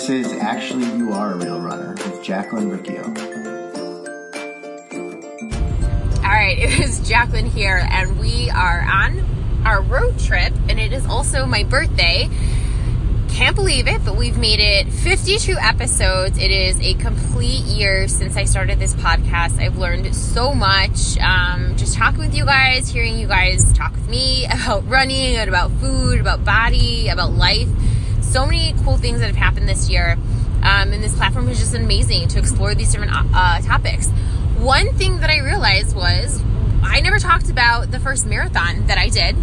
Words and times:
This 0.00 0.26
is 0.26 0.32
Actually 0.32 0.86
You 0.96 1.12
Are 1.12 1.34
a 1.34 1.36
Real 1.36 1.60
Runner 1.60 1.92
with 1.92 2.22
Jacqueline 2.22 2.70
Riccio. 2.70 3.02
All 6.16 6.22
right, 6.22 6.56
it 6.58 6.80
is 6.80 7.06
Jacqueline 7.06 7.44
here, 7.44 7.86
and 7.90 8.18
we 8.18 8.48
are 8.48 8.80
on 8.80 9.62
our 9.66 9.82
road 9.82 10.18
trip, 10.18 10.54
and 10.70 10.80
it 10.80 10.94
is 10.94 11.04
also 11.04 11.44
my 11.44 11.64
birthday. 11.64 12.30
Can't 13.28 13.54
believe 13.54 13.86
it, 13.88 14.02
but 14.02 14.16
we've 14.16 14.38
made 14.38 14.58
it 14.58 14.90
52 14.90 15.58
episodes. 15.60 16.38
It 16.38 16.50
is 16.50 16.80
a 16.80 16.94
complete 16.94 17.64
year 17.64 18.08
since 18.08 18.38
I 18.38 18.44
started 18.44 18.78
this 18.78 18.94
podcast. 18.94 19.60
I've 19.60 19.76
learned 19.76 20.16
so 20.16 20.54
much. 20.54 21.18
Um, 21.18 21.76
just 21.76 21.94
talking 21.94 22.20
with 22.20 22.34
you 22.34 22.46
guys, 22.46 22.88
hearing 22.88 23.18
you 23.18 23.26
guys 23.26 23.70
talk 23.74 23.92
with 23.92 24.08
me 24.08 24.46
about 24.50 24.88
running 24.88 25.36
and 25.36 25.50
about 25.50 25.70
food, 25.72 26.20
about 26.20 26.42
body, 26.42 27.08
about 27.08 27.32
life. 27.32 27.68
So 28.30 28.46
many 28.46 28.74
cool 28.84 28.96
things 28.96 29.18
that 29.18 29.26
have 29.26 29.36
happened 29.36 29.68
this 29.68 29.90
year. 29.90 30.16
Um, 30.62 30.92
and 30.92 31.02
this 31.02 31.16
platform 31.16 31.48
is 31.48 31.58
just 31.58 31.74
amazing 31.74 32.28
to 32.28 32.38
explore 32.38 32.76
these 32.76 32.92
different 32.92 33.12
uh, 33.12 33.60
topics. 33.62 34.08
One 34.58 34.92
thing 34.94 35.18
that 35.18 35.30
I 35.30 35.38
realized 35.38 35.96
was 35.96 36.40
I 36.82 37.00
never 37.00 37.18
talked 37.18 37.50
about 37.50 37.90
the 37.90 37.98
first 37.98 38.26
marathon 38.26 38.86
that 38.86 38.98
I 38.98 39.08
did 39.08 39.36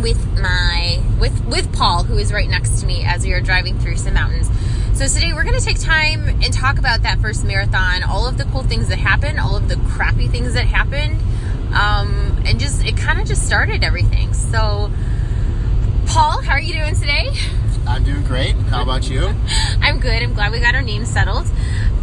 with 0.00 0.40
my 0.40 1.02
with 1.18 1.44
with 1.46 1.72
Paul, 1.72 2.04
who 2.04 2.16
is 2.18 2.32
right 2.32 2.48
next 2.48 2.80
to 2.80 2.86
me 2.86 3.04
as 3.04 3.24
we 3.24 3.32
are 3.32 3.40
driving 3.40 3.78
through 3.80 3.96
some 3.96 4.14
mountains. 4.14 4.48
So 4.96 5.06
today 5.06 5.32
we're 5.32 5.44
going 5.44 5.58
to 5.58 5.64
take 5.64 5.80
time 5.80 6.28
and 6.28 6.52
talk 6.52 6.78
about 6.78 7.02
that 7.02 7.18
first 7.20 7.44
marathon, 7.44 8.04
all 8.04 8.28
of 8.28 8.38
the 8.38 8.44
cool 8.44 8.62
things 8.62 8.88
that 8.88 8.98
happened, 8.98 9.40
all 9.40 9.56
of 9.56 9.68
the 9.68 9.76
crappy 9.88 10.28
things 10.28 10.54
that 10.54 10.66
happened, 10.66 11.20
um, 11.74 12.42
and 12.46 12.60
just 12.60 12.84
it 12.84 12.96
kind 12.96 13.20
of 13.20 13.26
just 13.26 13.44
started 13.44 13.82
everything. 13.82 14.34
So, 14.34 14.90
Paul, 16.06 16.42
how 16.42 16.52
are 16.52 16.60
you 16.60 16.74
doing 16.74 16.94
today? 16.94 17.30
I'm 17.88 18.04
doing 18.04 18.22
great. 18.24 18.54
How 18.54 18.82
about 18.82 19.08
you? 19.08 19.26
I'm 19.80 19.98
good. 19.98 20.22
I'm 20.22 20.34
glad 20.34 20.52
we 20.52 20.60
got 20.60 20.74
our 20.74 20.82
names 20.82 21.08
settled. 21.08 21.46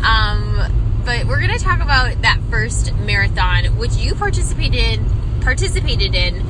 Um, 0.04 1.02
but 1.06 1.26
we're 1.26 1.40
going 1.40 1.56
to 1.56 1.64
talk 1.64 1.80
about 1.80 2.22
that 2.24 2.40
first 2.50 2.94
marathon, 2.96 3.78
which 3.78 3.96
you 3.96 4.16
participated 4.16 5.00
participated 5.42 6.16
in 6.16 6.42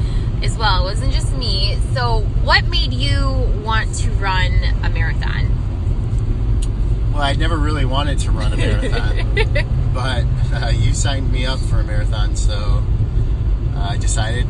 as 0.41 0.57
well. 0.57 0.87
It 0.87 0.91
wasn't 0.91 1.11
just 1.11 1.35
me. 1.35 1.77
So, 1.93 2.21
what 2.43 2.65
made 2.67 2.93
you 2.93 3.29
want 3.61 3.93
to 3.95 4.09
run 4.11 4.53
a 4.83 4.89
marathon? 4.89 5.51
Well, 7.13 7.23
I 7.23 7.33
never 7.33 7.57
really 7.57 7.85
wanted 7.85 8.19
to 8.19 8.31
run 8.31 8.53
a 8.53 8.57
marathon, 8.57 9.35
but 9.93 10.25
uh, 10.53 10.69
you 10.69 10.93
signed 10.93 11.31
me 11.31 11.45
up 11.45 11.59
for 11.59 11.81
a 11.81 11.83
marathon, 11.83 12.35
so 12.37 12.83
uh, 13.75 13.89
I 13.91 13.97
decided, 13.97 14.45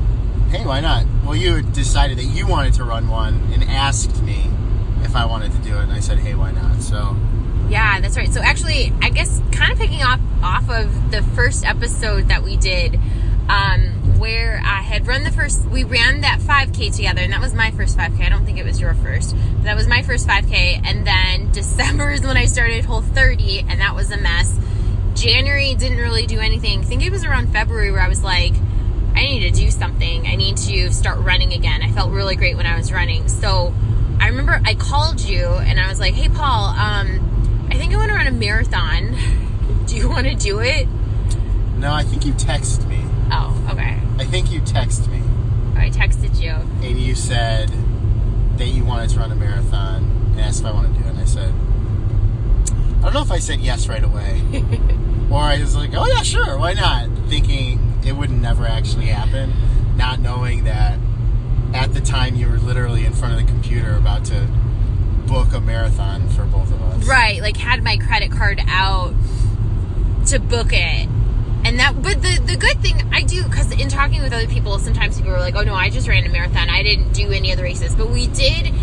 hey, 0.49 0.66
why 0.66 0.80
not? 0.80 1.05
Well, 1.23 1.36
you 1.36 1.64
decided 1.64 2.20
that 2.20 2.25
you 2.25 2.45
wanted 2.47 2.75
to 2.75 2.83
run 2.83 3.08
one 3.08 3.42
and 3.52 3.64
asked 3.64 4.22
me 4.22 4.49
if 5.01 5.15
I 5.15 5.25
wanted 5.25 5.51
to 5.51 5.57
do 5.59 5.77
it, 5.77 5.83
and 5.83 5.91
I 5.91 5.99
said, 5.99 6.19
hey, 6.19 6.35
why 6.35 6.51
not? 6.51 6.81
So. 6.81 7.15
Yeah, 7.69 7.99
that's 7.99 8.15
right. 8.15 8.31
So 8.31 8.41
actually, 8.41 8.93
I 9.02 9.09
guess 9.09 9.41
kind 9.52 9.71
of 9.71 9.79
picking 9.79 10.03
off 10.03 10.19
off 10.43 10.69
of 10.69 11.11
the 11.11 11.23
first 11.35 11.65
episode 11.65 12.27
that 12.27 12.43
we 12.43 12.57
did, 12.57 12.99
um, 13.49 14.19
where 14.19 14.61
I 14.63 14.81
had 14.81 15.07
run 15.07 15.23
the 15.23 15.31
first, 15.31 15.65
we 15.65 15.83
ran 15.83 16.21
that 16.21 16.39
5K 16.39 16.95
together, 16.95 17.21
and 17.21 17.33
that 17.33 17.41
was 17.41 17.53
my 17.53 17.71
first 17.71 17.97
5K. 17.97 18.25
I 18.25 18.29
don't 18.29 18.45
think 18.45 18.57
it 18.57 18.65
was 18.65 18.79
your 18.79 18.93
first, 18.95 19.35
but 19.35 19.63
that 19.63 19.75
was 19.75 19.87
my 19.87 20.02
first 20.03 20.27
5K. 20.27 20.81
And 20.85 21.05
then 21.05 21.52
December 21.53 22.11
is 22.11 22.21
when 22.21 22.37
I 22.37 22.45
started 22.45 22.85
Whole 22.85 23.02
30, 23.02 23.65
and 23.67 23.81
that 23.81 23.95
was 23.95 24.11
a 24.11 24.17
mess. 24.17 24.57
January 25.15 25.75
didn't 25.75 25.97
really 25.97 26.27
do 26.27 26.39
anything. 26.39 26.81
I 26.81 26.83
think 26.83 27.03
it 27.03 27.11
was 27.11 27.23
around 27.23 27.52
February 27.52 27.91
where 27.91 28.02
I 28.02 28.09
was 28.09 28.23
like, 28.23 28.53
I 29.15 29.23
need 29.23 29.39
to 29.41 29.52
do 29.52 29.71
something. 29.71 30.27
I 30.27 30.35
need 30.35 30.57
to 30.57 30.91
start 30.91 31.19
running 31.19 31.53
again. 31.53 31.81
I 31.81 31.91
felt 31.91 32.11
really 32.11 32.35
great 32.35 32.57
when 32.57 32.65
I 32.65 32.75
was 32.75 32.91
running. 32.91 33.30
So 33.30 33.73
I 34.20 34.27
remember 34.27 34.61
I 34.65 34.76
called 34.76 35.21
you 35.21 35.45
and 35.45 35.80
I 35.80 35.87
was 35.87 35.99
like, 35.99 36.14
hey, 36.14 36.30
Paul, 36.30 36.70
um, 36.70 37.67
I 37.70 37.76
think 37.76 37.93
I 37.93 37.98
want 37.98 38.09
to 38.09 38.15
run 38.15 38.27
a 38.27 38.31
marathon. 38.31 39.15
Do 39.86 39.95
you 39.95 40.09
want 40.09 40.27
to 40.27 40.36
do 40.36 40.59
it? 40.59 40.87
No, 41.77 41.93
I 41.93 42.03
think 42.03 42.26
you 42.26 42.33
texted 42.33 42.87
me. 42.87 43.02
Oh, 43.31 43.70
okay. 43.71 43.99
I 44.17 44.26
think 44.26 44.52
you 44.52 44.61
texted 44.61 45.09
me. 45.09 45.21
I 45.80 45.89
texted 45.89 46.42
you. 46.42 46.52
And 46.87 46.99
you 46.99 47.15
said 47.15 47.70
that 48.58 48.67
you 48.67 48.83
wanted 48.83 49.09
to 49.11 49.20
run 49.20 49.31
a 49.31 49.36
marathon 49.36 50.03
and 50.32 50.39
asked 50.39 50.61
if 50.61 50.65
I 50.65 50.71
wanted 50.71 50.95
to 50.95 51.02
do 51.02 51.08
it. 51.08 51.11
And 51.11 51.20
I 51.20 51.26
said, 51.26 51.53
I 52.99 53.03
don't 53.03 53.14
know 53.14 53.21
if 53.21 53.32
I 53.32 53.39
said 53.39 53.59
yes 53.59 53.87
right 53.87 54.03
away. 54.03 54.42
or 55.30 55.39
I 55.39 55.59
was 55.59 55.76
like, 55.76 55.92
oh 55.93 56.08
yeah, 56.08 56.23
sure, 56.23 56.58
why 56.58 56.73
not? 56.73 57.09
Thinking 57.27 57.93
it 58.05 58.14
would 58.14 58.32
never 58.32 58.65
actually 58.65 59.08
happen, 59.08 59.53
not 59.95 60.20
knowing 60.20 60.64
that 60.64 60.97
at 61.73 61.93
the 61.93 62.02
time 62.02 62.36
you 62.36 62.47
were 62.49 62.58
literally 62.75 63.05
in 63.05 63.13
front 63.13 63.33
of 63.33 63.39
the 63.39 63.49
computer 63.49 63.95
about 63.95 64.25
to 64.25 64.47
book 65.25 65.53
a 65.53 65.61
marathon 65.61 66.27
for 66.30 66.43
both 66.43 66.69
of 66.73 66.81
us. 66.81 67.08
Right, 67.08 67.41
like 67.41 67.55
had 67.55 67.81
my 67.81 67.95
credit 67.95 68.31
card 68.31 68.59
out 68.67 69.13
to 70.27 70.39
book 70.39 70.73
it. 70.73 71.08
And 71.64 71.80
that, 71.80 71.95
but 72.03 72.21
the, 72.21 72.41
the 72.45 72.58
good 72.58 72.81
thing 72.81 73.02
I 73.14 73.23
do, 73.23 73.43
because 73.43 73.71
in 73.71 73.87
talking 73.87 74.21
with 74.21 74.33
other 74.33 74.47
people, 74.47 74.77
sometimes 74.77 75.15
people 75.15 75.33
are 75.33 75.39
like, 75.39 75.55
oh 75.55 75.64
no, 75.64 75.73
I 75.73 75.89
just 75.89 76.09
ran 76.09 76.25
a 76.25 76.30
marathon. 76.30 76.69
I 76.69 76.83
didn't 76.83 77.14
do 77.14 77.31
any 77.31 77.53
other 77.53 77.64
races. 77.64 77.95
But 77.95 78.09
we 78.09 78.27
did 78.27 78.73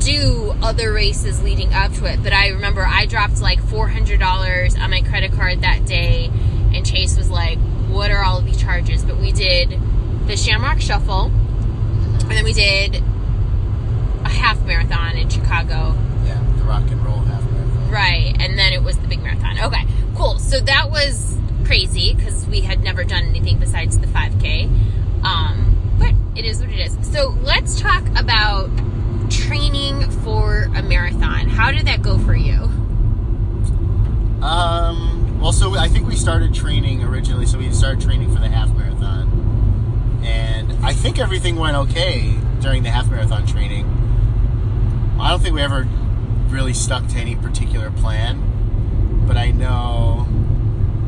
do 0.00 0.52
other 0.60 0.92
races 0.92 1.40
leading 1.40 1.72
up 1.72 1.92
to 1.92 2.06
it. 2.06 2.20
But 2.24 2.32
I 2.32 2.48
remember 2.48 2.84
I 2.84 3.06
dropped 3.06 3.40
like 3.40 3.62
$400 3.62 4.80
on 4.80 4.90
my 4.90 5.00
credit 5.02 5.32
card 5.32 5.60
that 5.60 5.86
day. 5.86 6.28
And 6.74 6.84
Chase 6.84 7.16
was 7.16 7.30
like, 7.30 7.58
what 7.88 8.10
are 8.10 8.24
all 8.24 8.38
of 8.38 8.44
these 8.44 8.60
charges? 8.60 9.04
But 9.04 9.16
we 9.18 9.30
did 9.30 9.78
the 10.26 10.36
Shamrock 10.36 10.80
Shuffle. 10.80 11.26
And 12.20 12.32
then 12.32 12.44
we 12.44 12.52
did 12.52 13.02
half 14.38 14.60
marathon 14.64 15.16
in 15.16 15.28
Chicago. 15.28 15.94
Yeah, 16.24 16.42
the 16.56 16.64
rock 16.64 16.88
and 16.90 17.04
roll 17.04 17.18
half 17.18 17.42
marathon. 17.50 17.90
Right, 17.90 18.34
and 18.40 18.58
then 18.58 18.72
it 18.72 18.82
was 18.82 18.98
the 18.98 19.08
big 19.08 19.22
marathon. 19.22 19.58
Okay, 19.58 19.84
cool. 20.16 20.38
So 20.38 20.60
that 20.60 20.90
was 20.90 21.36
crazy 21.64 22.14
because 22.14 22.46
we 22.46 22.62
had 22.62 22.82
never 22.82 23.04
done 23.04 23.24
anything 23.24 23.58
besides 23.58 23.98
the 23.98 24.06
5K. 24.06 24.64
Um, 25.22 25.96
but 25.98 26.14
it 26.38 26.46
is 26.46 26.60
what 26.60 26.70
it 26.70 26.78
is. 26.78 26.96
So 27.02 27.36
let's 27.42 27.80
talk 27.80 28.06
about 28.16 28.70
training 29.30 30.10
for 30.22 30.68
a 30.74 30.82
marathon. 30.82 31.48
How 31.48 31.70
did 31.70 31.86
that 31.86 32.02
go 32.02 32.18
for 32.18 32.34
you? 32.34 32.54
Um, 34.42 35.38
well, 35.40 35.52
so 35.52 35.76
I 35.76 35.88
think 35.88 36.06
we 36.06 36.16
started 36.16 36.54
training 36.54 37.02
originally. 37.02 37.46
So 37.46 37.58
we 37.58 37.70
started 37.72 38.00
training 38.00 38.32
for 38.32 38.40
the 38.40 38.48
half 38.48 38.70
marathon, 38.74 40.22
and 40.24 40.72
I 40.84 40.92
think 40.92 41.18
everything 41.18 41.56
went 41.56 41.76
okay 41.76 42.38
during 42.60 42.82
the 42.82 42.90
half 42.90 43.10
marathon 43.10 43.46
training. 43.46 43.97
I 45.20 45.30
don't 45.30 45.40
think 45.40 45.54
we 45.54 45.62
ever 45.62 45.86
really 46.48 46.72
stuck 46.72 47.06
to 47.08 47.16
any 47.18 47.34
particular 47.36 47.90
plan, 47.90 49.24
but 49.26 49.36
I 49.36 49.50
know 49.50 50.26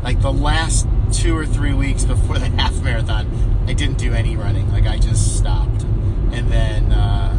like 0.03 0.21
the 0.21 0.33
last 0.33 0.87
two 1.13 1.37
or 1.37 1.45
three 1.47 1.73
weeks 1.75 2.05
before 2.05 2.39
the 2.41 2.47
half 2.49 2.81
marathon, 2.83 3.65
I 3.67 3.73
didn't 3.73 3.99
do 3.99 4.13
any 4.15 4.37
running. 4.37 4.71
Like 4.71 4.87
I 4.87 4.99
just 4.99 5.37
stopped, 5.39 5.83
and 5.83 6.51
then 6.51 6.93
uh, 6.93 7.37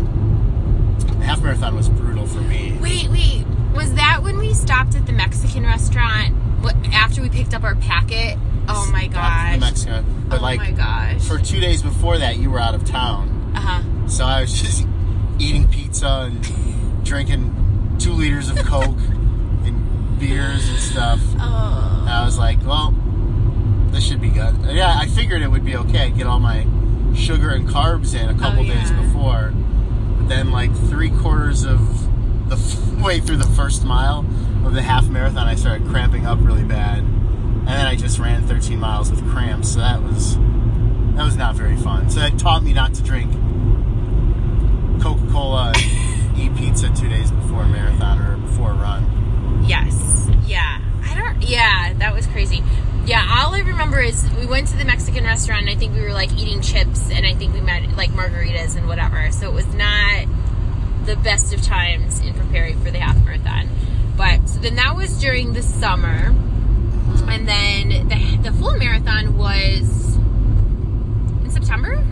the 0.99 1.25
half 1.25 1.41
marathon 1.41 1.75
was 1.75 1.89
brutal 1.89 2.25
for 2.25 2.41
me. 2.41 2.77
Wait, 2.81 3.09
wait. 3.09 3.45
Was 3.75 3.93
that 3.95 4.21
when 4.23 4.37
we 4.37 4.53
stopped 4.53 4.95
at 4.95 5.05
the 5.05 5.13
Mexican 5.13 5.63
restaurant 5.65 6.35
after 6.93 7.21
we 7.21 7.29
picked 7.29 7.53
up 7.53 7.63
our 7.63 7.75
packet? 7.75 8.37
Oh 8.67 8.89
my 8.91 9.07
gosh. 9.07 9.53
in 9.55 9.59
Mexico, 9.59 10.03
but 10.29 10.39
oh 10.39 10.43
like 10.43 10.59
my 10.59 10.71
gosh. 10.71 11.25
for 11.27 11.37
two 11.37 11.59
days 11.59 11.81
before 11.81 12.17
that, 12.19 12.37
you 12.37 12.49
were 12.51 12.59
out 12.59 12.75
of 12.75 12.85
town, 12.85 13.53
Uh 13.55 13.59
huh. 13.59 14.07
so 14.07 14.23
I 14.25 14.41
was 14.41 14.53
just 14.61 14.85
eating 15.39 15.67
pizza 15.67 16.29
and 16.31 16.43
drinking 17.11 17.97
two 17.99 18.13
liters 18.13 18.47
of 18.47 18.55
Coke 18.59 18.97
and 19.65 20.17
beers 20.17 20.69
and 20.69 20.79
stuff. 20.79 21.19
Oh. 21.43 21.97
And 22.01 22.09
I 22.09 22.23
was 22.23 22.37
like, 22.37 22.65
well, 22.65 22.91
this 23.91 24.05
should 24.05 24.21
be 24.21 24.29
good. 24.29 24.55
Yeah, 24.69 24.93
I 24.95 25.07
figured 25.07 25.41
it 25.41 25.49
would 25.49 25.65
be 25.65 25.75
okay. 25.75 26.05
I'd 26.05 26.17
get 26.17 26.25
all 26.25 26.39
my 26.39 26.65
sugar 27.15 27.49
and 27.49 27.67
carbs 27.67 28.15
in 28.17 28.29
a 28.29 28.33
oh, 28.33 28.37
couple 28.39 28.59
Oh, 28.59 28.63
yeah. 28.63 28.79
days 28.79 28.91
before. 28.91 29.51
But 30.17 30.29
then, 30.29 30.51
like, 30.51 30.73
three 30.87 31.09
quarters 31.09 31.65
of 31.65 31.79
the 32.49 32.55
f- 32.55 33.01
way 33.03 33.19
through 33.19 33.37
the 33.37 33.47
first 33.49 33.83
mile 33.83 34.19
of 34.65 34.73
the 34.73 34.81
half 34.81 35.09
marathon, 35.09 35.47
I 35.47 35.55
started 35.55 35.85
cramping 35.87 36.25
up 36.25 36.39
really 36.41 36.63
bad. 36.63 36.99
And 36.99 37.67
then 37.67 37.85
I 37.87 37.95
just 37.97 38.19
ran 38.19 38.47
13 38.47 38.79
miles 38.79 39.11
with 39.11 39.27
cramps. 39.31 39.73
So 39.73 39.79
that 39.79 40.01
was 40.01 40.37
that 40.37 41.25
was 41.25 41.35
not 41.35 41.55
very 41.55 41.75
fun. 41.75 42.09
So 42.09 42.21
that 42.21 42.39
taught 42.39 42.63
me 42.63 42.71
not 42.71 42.93
to 42.93 43.03
drink 43.03 43.31
Coca 45.01 45.27
Cola 45.31 45.73
eat 46.41 46.55
pizza 46.55 46.89
two 46.89 47.09
days 47.09 47.31
before 47.31 47.63
a 47.63 47.67
marathon 47.67 48.19
or 48.19 48.37
before 48.37 48.71
a 48.71 48.75
run. 48.75 49.63
Yes. 49.67 50.29
Yeah. 50.45 50.81
I 51.03 51.15
don't. 51.15 51.41
Yeah, 51.47 51.93
that 51.93 52.13
was 52.13 52.27
crazy. 52.27 52.63
Yeah, 53.05 53.25
all 53.39 53.53
I 53.55 53.61
remember 53.61 53.99
is 53.99 54.29
we 54.39 54.45
went 54.45 54.67
to 54.67 54.77
the 54.77 54.85
Mexican 54.85 55.23
restaurant. 55.23 55.61
and 55.61 55.69
I 55.69 55.75
think 55.75 55.93
we 55.93 56.01
were 56.01 56.13
like 56.13 56.31
eating 56.33 56.61
chips, 56.61 57.09
and 57.09 57.25
I 57.25 57.33
think 57.33 57.53
we 57.53 57.61
met 57.61 57.89
like 57.97 58.11
margaritas 58.11 58.77
and 58.77 58.87
whatever. 58.87 59.31
So 59.31 59.47
it 59.47 59.53
was 59.53 59.67
not 59.73 60.27
the 61.05 61.15
best 61.15 61.53
of 61.53 61.61
times 61.61 62.19
in 62.19 62.33
preparing 62.33 62.79
for 62.79 62.91
the 62.91 62.99
half 62.99 63.17
marathon. 63.25 63.69
But 64.15 64.47
so 64.47 64.59
then 64.59 64.75
that 64.75 64.95
was 64.95 65.19
during 65.19 65.53
the 65.53 65.63
summer, 65.63 66.29
mm-hmm. 66.29 67.29
and 67.29 67.47
then 67.47 68.07
the 68.07 68.49
the 68.49 68.57
full 68.57 68.77
marathon 68.77 69.37
was 69.37 70.15
in 71.43 71.49
September. 71.49 72.03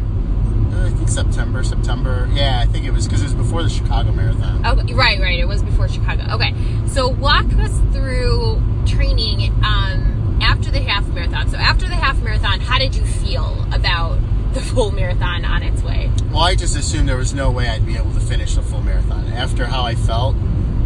September, 1.10 1.64
September. 1.64 2.30
Yeah, 2.32 2.60
I 2.62 2.66
think 2.66 2.86
it 2.86 2.92
was 2.92 3.08
because 3.08 3.22
it 3.22 3.26
was 3.26 3.34
before 3.34 3.64
the 3.64 3.70
Chicago 3.70 4.12
Marathon. 4.12 4.62
Oh, 4.66 4.76
right, 4.96 5.20
right. 5.20 5.40
It 5.40 5.48
was 5.48 5.64
before 5.64 5.88
Chicago. 5.88 6.24
Okay, 6.36 6.54
so 6.88 7.08
walk 7.08 7.46
us 7.54 7.78
through 7.92 8.62
training 8.86 9.52
um, 9.64 10.40
after 10.42 10.72
the 10.72 10.80
half 10.80 11.08
marathon. 11.08 11.50
So 11.50 11.58
after 11.58 11.88
the 11.88 11.96
half 11.96 12.22
marathon, 12.22 12.60
how 12.60 12.78
did 12.78 12.96
you 12.96 13.04
feel 13.04 13.66
about 13.72 14.20
the 14.54 14.62
full 14.74 14.92
marathon 14.92 15.46
on 15.46 15.64
its 15.64 15.82
way? 15.82 16.12
Well, 16.32 16.44
I 16.44 16.56
just 16.56 16.78
assumed 16.78 17.10
there 17.10 17.18
was 17.18 17.34
no 17.34 17.52
way 17.52 17.68
I'd 17.68 17.86
be 17.86 17.96
able 17.96 18.14
to 18.14 18.20
finish 18.20 18.56
the 18.56 18.62
full 18.62 18.82
marathon. 18.82 19.28
After 19.28 19.66
how 19.66 19.84
I 19.84 19.96
felt 19.96 20.36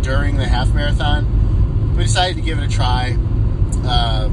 during 0.02 0.38
the 0.38 0.46
half 0.46 0.74
marathon, 0.74 1.96
we 1.96 2.04
decided 2.04 2.36
to 2.36 2.42
give 2.42 2.58
it 2.58 2.66
a 2.66 2.70
try. 2.70 3.18
Uh, 3.86 4.30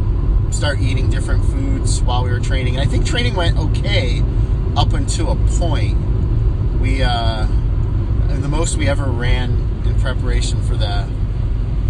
start 0.50 0.80
eating 0.80 1.10
different 1.10 1.44
foods 1.44 2.02
while 2.02 2.24
we 2.24 2.30
were 2.30 2.40
training, 2.40 2.76
and 2.76 2.86
I 2.86 2.90
think 2.90 3.06
training 3.06 3.34
went 3.34 3.58
okay 3.58 4.22
up 4.76 4.92
until 4.92 5.32
a 5.32 5.36
point. 5.58 5.98
We 6.80 7.02
uh, 7.02 7.46
the 8.28 8.48
most 8.48 8.76
we 8.76 8.88
ever 8.88 9.04
ran 9.04 9.82
in 9.84 9.98
preparation 10.00 10.62
for 10.62 10.76
the 10.76 11.08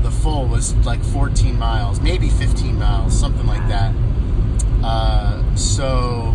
the 0.03 0.11
full 0.11 0.47
was 0.47 0.75
like 0.87 1.03
14 1.05 1.59
miles, 1.59 2.00
maybe 2.00 2.29
15 2.31 2.79
miles, 2.79 3.19
something 3.19 3.47
like 3.47 3.67
that. 3.69 3.94
Uh, 4.82 5.55
so 5.55 6.35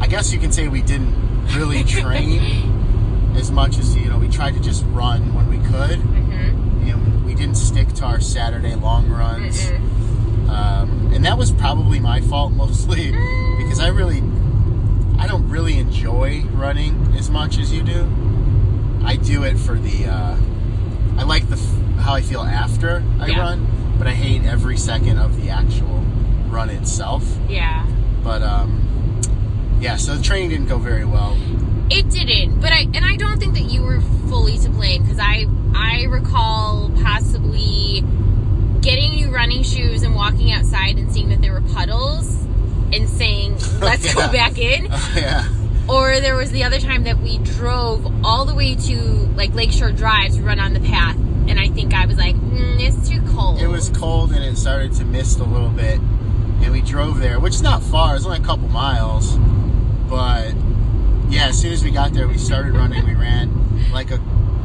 I 0.00 0.06
guess 0.06 0.32
you 0.32 0.38
can 0.38 0.50
say 0.50 0.68
we 0.68 0.82
didn't 0.82 1.14
really 1.54 1.84
train 2.00 3.32
as 3.36 3.50
much 3.50 3.78
as 3.78 3.94
you 3.96 4.08
know. 4.08 4.18
We 4.18 4.28
tried 4.28 4.54
to 4.54 4.60
just 4.60 4.84
run 4.88 5.34
when 5.34 5.48
we 5.48 5.58
could. 5.68 6.00
Mm-hmm. 6.00 6.86
You 6.86 6.96
know, 6.96 7.26
we 7.26 7.34
didn't 7.34 7.56
stick 7.56 7.88
to 7.94 8.04
our 8.04 8.20
Saturday 8.20 8.74
long 8.74 9.08
runs, 9.08 9.68
um, 10.48 11.10
and 11.14 11.24
that 11.24 11.36
was 11.38 11.52
probably 11.52 12.00
my 12.00 12.20
fault 12.22 12.52
mostly 12.64 13.10
because 13.58 13.78
I 13.78 13.88
really, 13.88 14.22
I 15.22 15.28
don't 15.28 15.48
really 15.48 15.78
enjoy 15.78 16.42
running 16.52 17.14
as 17.16 17.30
much 17.30 17.56
as 17.58 17.72
you 17.72 17.82
do. 17.84 18.10
I 19.04 19.14
do 19.16 19.44
it 19.44 19.56
for 19.56 19.74
the, 19.78 20.06
uh, 20.06 20.36
I 21.16 21.22
like 21.22 21.48
the 21.48 21.56
f- 21.56 21.98
how 22.00 22.14
I 22.14 22.22
feel 22.22 22.40
after 22.40 23.04
I 23.20 23.28
Yeah. 23.28 23.38
run, 23.40 23.66
but 23.98 24.08
I 24.08 24.14
hate 24.14 24.42
every 24.44 24.76
second 24.76 25.18
of 25.18 25.40
the 25.40 25.48
actual 25.50 26.02
run 26.50 26.70
itself. 26.70 27.22
Yeah. 27.48 27.84
But 28.24 28.42
um, 28.42 29.20
yeah, 29.80 29.96
so 29.96 30.16
the 30.16 30.22
training 30.22 30.50
didn't 30.50 30.66
go 30.68 30.78
very 30.78 31.04
well. 31.04 31.36
It 31.88 32.10
didn't, 32.10 32.60
but 32.60 32.72
I 32.72 32.88
and 32.92 33.04
I 33.04 33.14
don't 33.16 33.38
think 33.38 33.54
that 33.54 33.70
you 33.70 33.82
were 33.82 34.00
fully 34.28 34.58
to 34.58 34.70
blame 34.70 35.02
because 35.02 35.20
I 35.20 35.46
I 35.74 36.04
recall 36.04 36.90
possibly 37.04 38.02
getting 38.80 39.12
you 39.12 39.30
running 39.30 39.62
shoes 39.62 40.02
and 40.02 40.14
walking 40.16 40.50
outside 40.52 40.98
and 40.98 41.12
seeing 41.12 41.28
that 41.28 41.40
there 41.42 41.52
were 41.52 41.60
puddles 41.60 42.41
and 42.92 43.08
saying 43.08 43.56
let's 43.80 44.04
Yeah. 44.04 44.14
go 44.14 44.32
back 44.32 44.58
in. 44.58 44.84
yeah. 45.14 45.48
Or 45.88 46.20
there 46.20 46.36
was 46.36 46.50
the 46.52 46.62
other 46.64 46.78
time 46.78 47.04
that 47.04 47.18
we 47.18 47.38
drove 47.38 48.24
all 48.24 48.44
the 48.44 48.54
way 48.54 48.74
to 48.76 48.96
like 49.36 49.52
Lakeshore 49.54 49.92
Drive 49.92 50.32
to 50.34 50.42
run 50.42 50.58
on 50.60 50.72
the 50.74 50.80
path, 50.80 51.16
and 51.48 51.58
I 51.58 51.68
think 51.68 51.92
I 51.94 52.06
was 52.06 52.16
like, 52.18 52.36
mm, 52.36 52.80
it's 52.80 53.08
too 53.08 53.20
cold. 53.32 53.60
It 53.60 53.66
was 53.66 53.88
cold 53.90 54.32
and 54.32 54.44
it 54.44 54.56
started 54.56 54.92
to 54.94 55.04
mist 55.04 55.40
a 55.40 55.44
little 55.44 55.70
bit, 55.70 55.98
and 55.98 56.70
we 56.72 56.80
drove 56.82 57.18
there, 57.18 57.40
which 57.40 57.54
is 57.54 57.62
not 57.62 57.82
far. 57.82 58.14
It's 58.14 58.24
only 58.24 58.38
a 58.38 58.42
couple 58.42 58.68
miles, 58.68 59.36
but 60.08 60.54
yeah, 61.28 61.48
as 61.48 61.58
soon 61.60 61.72
as 61.72 61.82
we 61.82 61.90
got 61.90 62.12
there, 62.12 62.28
we 62.28 62.38
started 62.38 62.74
running. 62.74 63.04
We 63.04 63.14
ran 63.14 63.50
like 63.92 64.10
a 64.12 64.18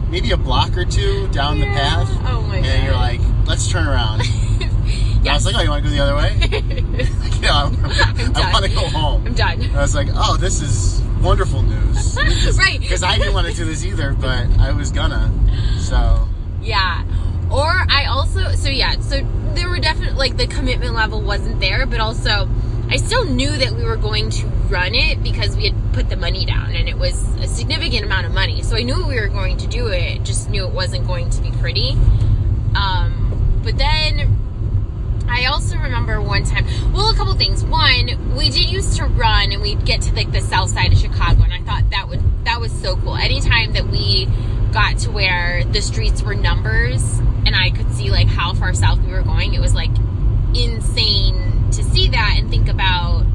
maybe 0.09 0.31
a 0.31 0.37
block 0.37 0.77
or 0.77 0.85
two 0.85 1.27
down 1.29 1.59
the 1.59 1.65
path, 1.65 2.07
Oh 2.25 2.41
my 2.47 2.57
and 2.57 2.65
god! 2.65 2.83
you're 2.83 2.93
like, 2.93 3.21
"Let's 3.47 3.67
turn 3.69 3.87
around." 3.87 4.21
I 5.27 5.33
was 5.33 5.45
like, 5.45 5.55
"Oh, 5.57 5.61
you 5.61 5.69
want 5.69 5.83
to 5.83 5.89
go 5.89 5.95
the 5.95 6.03
other 6.03 6.15
way?" 6.15 7.07
yeah, 7.41 7.65
I, 7.65 8.29
done. 8.31 8.53
want 8.53 8.65
to 8.65 8.71
go 8.71 8.87
home. 8.87 9.27
I'm 9.27 9.33
done. 9.33 9.61
I 9.71 9.81
was 9.81 9.95
like, 9.95 10.07
"Oh, 10.13 10.37
this 10.37 10.61
is 10.61 11.01
wonderful 11.21 11.61
news." 11.61 12.17
right. 12.57 12.79
Because 12.79 13.03
I 13.03 13.17
didn't 13.17 13.33
want 13.33 13.47
to 13.47 13.53
do 13.53 13.65
this 13.65 13.85
either, 13.85 14.13
but 14.13 14.47
I 14.59 14.71
was 14.71 14.91
gonna. 14.91 15.31
So 15.79 16.27
Yeah. 16.61 17.03
Or 17.51 17.85
I 17.89 18.05
also 18.09 18.51
so 18.51 18.69
yeah, 18.69 18.99
so 18.99 19.25
there 19.53 19.69
were 19.69 19.79
definitely 19.79 20.17
like 20.17 20.37
the 20.37 20.47
commitment 20.47 20.93
level 20.93 21.21
wasn't 21.21 21.59
there, 21.59 21.85
but 21.85 21.99
also 21.99 22.49
I 22.89 22.97
still 22.97 23.25
knew 23.25 23.51
that 23.51 23.71
we 23.71 23.83
were 23.83 23.97
going 23.97 24.29
to 24.31 24.47
run 24.69 24.95
it 24.95 25.21
because 25.21 25.55
we 25.55 25.65
had 25.65 25.93
put 25.93 26.09
the 26.09 26.15
money 26.15 26.45
down 26.45 26.75
and 26.75 26.87
it 26.87 26.97
was 26.97 27.21
a 27.37 27.47
significant 27.47 28.05
amount 28.05 28.25
of 28.25 28.33
money. 28.33 28.63
So 28.63 28.75
I 28.75 28.83
knew 28.83 29.05
we 29.05 29.19
were 29.19 29.27
going 29.27 29.57
to 29.57 29.67
do 29.67 29.87
it, 29.87 30.23
just 30.23 30.49
knew 30.49 30.65
it 30.65 30.73
wasn't 30.73 31.07
going 31.07 31.29
to 31.29 31.41
be 31.41 31.51
pretty. 31.51 31.91
Um 32.75 33.61
but 33.63 33.77
then 33.77 34.46
I 35.29 35.45
also 35.45 35.77
remember 35.77 36.21
one 36.21 36.43
time, 36.43 36.65
well, 36.93 37.09
a 37.09 37.15
couple 37.15 37.33
things. 37.35 37.63
One, 37.63 38.35
we 38.35 38.49
did 38.49 38.69
used 38.69 38.97
to 38.97 39.05
run 39.05 39.51
and 39.51 39.61
we'd 39.61 39.85
get 39.85 40.01
to 40.03 40.13
like 40.13 40.31
the 40.31 40.41
south 40.41 40.69
side 40.69 40.91
of 40.91 40.97
Chicago 40.97 41.43
and 41.43 41.53
I 41.53 41.61
thought 41.61 41.89
that 41.91 42.09
would, 42.09 42.21
that 42.45 42.59
was 42.59 42.71
so 42.71 42.95
cool. 42.97 43.15
Anytime 43.15 43.73
that 43.73 43.87
we 43.87 44.27
got 44.71 44.97
to 44.99 45.11
where 45.11 45.63
the 45.65 45.81
streets 45.81 46.21
were 46.21 46.35
numbers 46.35 47.19
and 47.45 47.55
I 47.55 47.69
could 47.69 47.91
see 47.93 48.11
like 48.11 48.27
how 48.27 48.53
far 48.53 48.73
south 48.73 48.99
we 48.99 49.11
were 49.11 49.23
going, 49.23 49.53
it 49.53 49.61
was 49.61 49.73
like 49.73 49.91
insane 50.55 51.69
to 51.71 51.83
see 51.83 52.09
that 52.09 52.35
and 52.37 52.49
think 52.49 52.69
about 52.69 53.25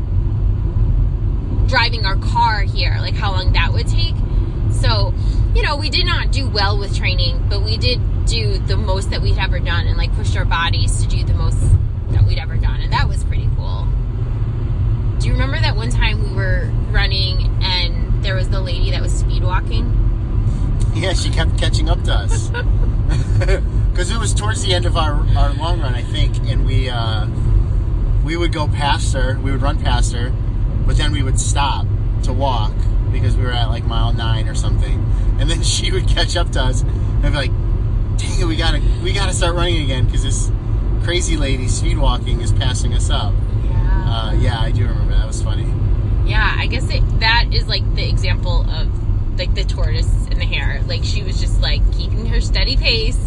driving 1.67 2.05
our 2.05 2.17
car 2.17 2.63
here, 2.63 2.97
like 3.01 3.15
how 3.15 3.33
long 3.33 3.53
that 3.53 3.73
would 3.73 3.87
take. 3.87 4.15
So, 4.73 5.15
you 5.55 5.63
know, 5.63 5.77
we 5.77 5.91
did 5.91 6.07
not 6.07 6.33
do 6.33 6.49
well 6.49 6.79
with 6.79 6.97
training, 6.97 7.47
but 7.49 7.63
we 7.63 7.77
did 7.77 8.01
do 8.33 8.59
the 8.59 8.77
most 8.77 9.11
that 9.11 9.21
we'd 9.21 9.39
ever 9.39 9.61
done 9.61 9.87
and 9.87 9.99
like 9.99 10.15
pushed 10.15 10.37
our 10.37 10.47
bodies 10.47 11.03
to 11.03 11.09
do 11.09 11.23
the 11.23 11.35
most 11.35 11.61
that 12.11 12.25
we'd 12.25 12.39
ever 12.39 12.57
done. 12.57 12.81
And 12.81 12.93
that 12.93 13.07
was 13.07 13.23
pretty 13.25 13.49
cool. 13.57 13.87
Do 15.19 15.27
you 15.27 15.35
remember 15.35 15.61
that 15.61 15.77
one 15.77 15.91
time 15.91 16.23
we 16.23 16.35
were 16.35 16.71
running 16.91 17.63
and 17.63 18.25
there 18.25 18.35
was 18.35 18.49
the 18.49 18.61
lady 18.61 18.91
that 18.93 19.03
was 19.03 19.13
speed 19.13 19.45
walking? 19.45 19.99
yeah, 20.95 21.13
she 21.15 21.31
kept 21.31 21.59
catching 21.59 21.89
up 21.89 22.03
to 22.05 22.13
us. 22.13 22.51
Because 23.93 24.11
it 24.11 24.17
was 24.19 24.33
towards 24.33 24.63
the 24.63 24.73
end 24.73 24.87
of 24.87 24.97
our, 24.97 25.13
our 25.37 25.53
long 25.53 25.79
run, 25.79 25.95
I 25.95 26.01
think, 26.01 26.35
and 26.49 26.65
we 26.65 26.89
uh, 26.89 27.27
we 28.25 28.39
would 28.39 28.51
go 28.51 28.67
past 28.67 29.13
her, 29.13 29.39
we 29.39 29.53
would 29.53 29.61
run 29.61 29.79
past 29.83 30.15
her, 30.15 30.33
but 30.87 30.97
then 30.97 31.13
we 31.13 31.23
would 31.23 31.39
stop 31.39 31.87
to 32.23 32.33
walk 32.33 32.73
because 33.13 33.37
we 33.37 33.45
were 33.45 33.53
at 33.53 33.69
like 33.69 33.85
mile 33.85 34.15
nine 34.15 34.49
or 34.49 34.55
something, 34.55 35.05
and 35.39 35.51
then 35.51 35.63
she 35.75 35.93
would 35.93 36.09
catch 36.09 36.37
up 36.37 36.53
to 36.53 36.63
us 36.63 36.81
and 36.81 37.23
be 37.23 37.29
like, 37.29 37.51
"Dang 38.23 38.41
it, 38.41 38.45
we 38.45 38.57
gotta 38.57 38.81
we 39.03 39.13
gotta 39.13 39.33
start 39.33 39.55
running 39.55 39.83
again 39.83 40.07
because 40.07 40.23
this 40.23 40.51
crazy 41.03 41.37
lady 41.37 41.69
speed 41.69 41.99
walking 41.99 42.41
is 42.41 42.53
passing 42.53 42.95
us 42.95 43.11
up." 43.11 43.35
Yeah. 43.65 44.05
Uh, 44.07 44.33
yeah, 44.35 44.61
I 44.61 44.71
do 44.71 44.87
remember 44.87 45.15
that 45.15 45.27
was 45.27 45.43
funny. 45.43 45.67
Yeah, 46.25 46.55
I 46.57 46.67
guess 46.67 46.89
it, 46.89 47.03
that 47.21 47.47
is 47.53 47.67
like 47.67 47.83
the 47.95 48.09
example 48.09 48.63
of 48.71 49.39
like 49.39 49.55
the 49.55 49.65
tortoise 49.65 50.27
and 50.31 50.41
the 50.41 50.45
hare. 50.45 50.83
Like 50.87 51.05
she 51.05 51.23
was 51.23 51.41
just 51.41 51.61
like 51.61 51.81
keeping 51.93 52.27
her 52.27 52.41
steady 52.41 52.77
pace, 52.77 53.19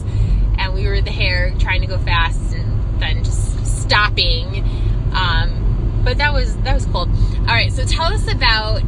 and 0.58 0.74
we 0.74 0.88
were 0.88 1.02
the 1.02 1.12
hare 1.12 1.54
trying 1.60 1.82
to 1.82 1.88
go 1.88 1.98
fast 1.98 2.54
and 2.54 3.02
then 3.02 3.24
just 3.24 3.82
stopping. 3.82 4.64
Um, 5.14 6.02
but 6.04 6.18
that 6.20 6.34
was 6.34 6.56
that 6.58 6.74
was 6.74 6.86
cool. 6.86 7.10
All 7.40 7.46
right, 7.46 7.72
so 7.72 7.84
tell 7.86 8.06
us 8.14 8.32
about 8.32 8.82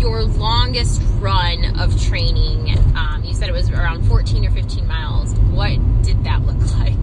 your 0.00 0.22
longest 0.22 1.02
run 1.18 1.78
of 1.78 2.00
training. 2.02 2.78
Um, 2.96 3.22
you 3.24 3.34
said 3.34 3.48
it 3.48 3.52
was 3.52 3.70
around 3.70 4.06
14 4.06 4.46
or 4.46 4.50
15 4.50 4.86
miles. 4.86 5.34
What 5.34 5.78
did 6.02 6.24
that 6.24 6.42
look 6.44 6.56
like? 6.78 6.96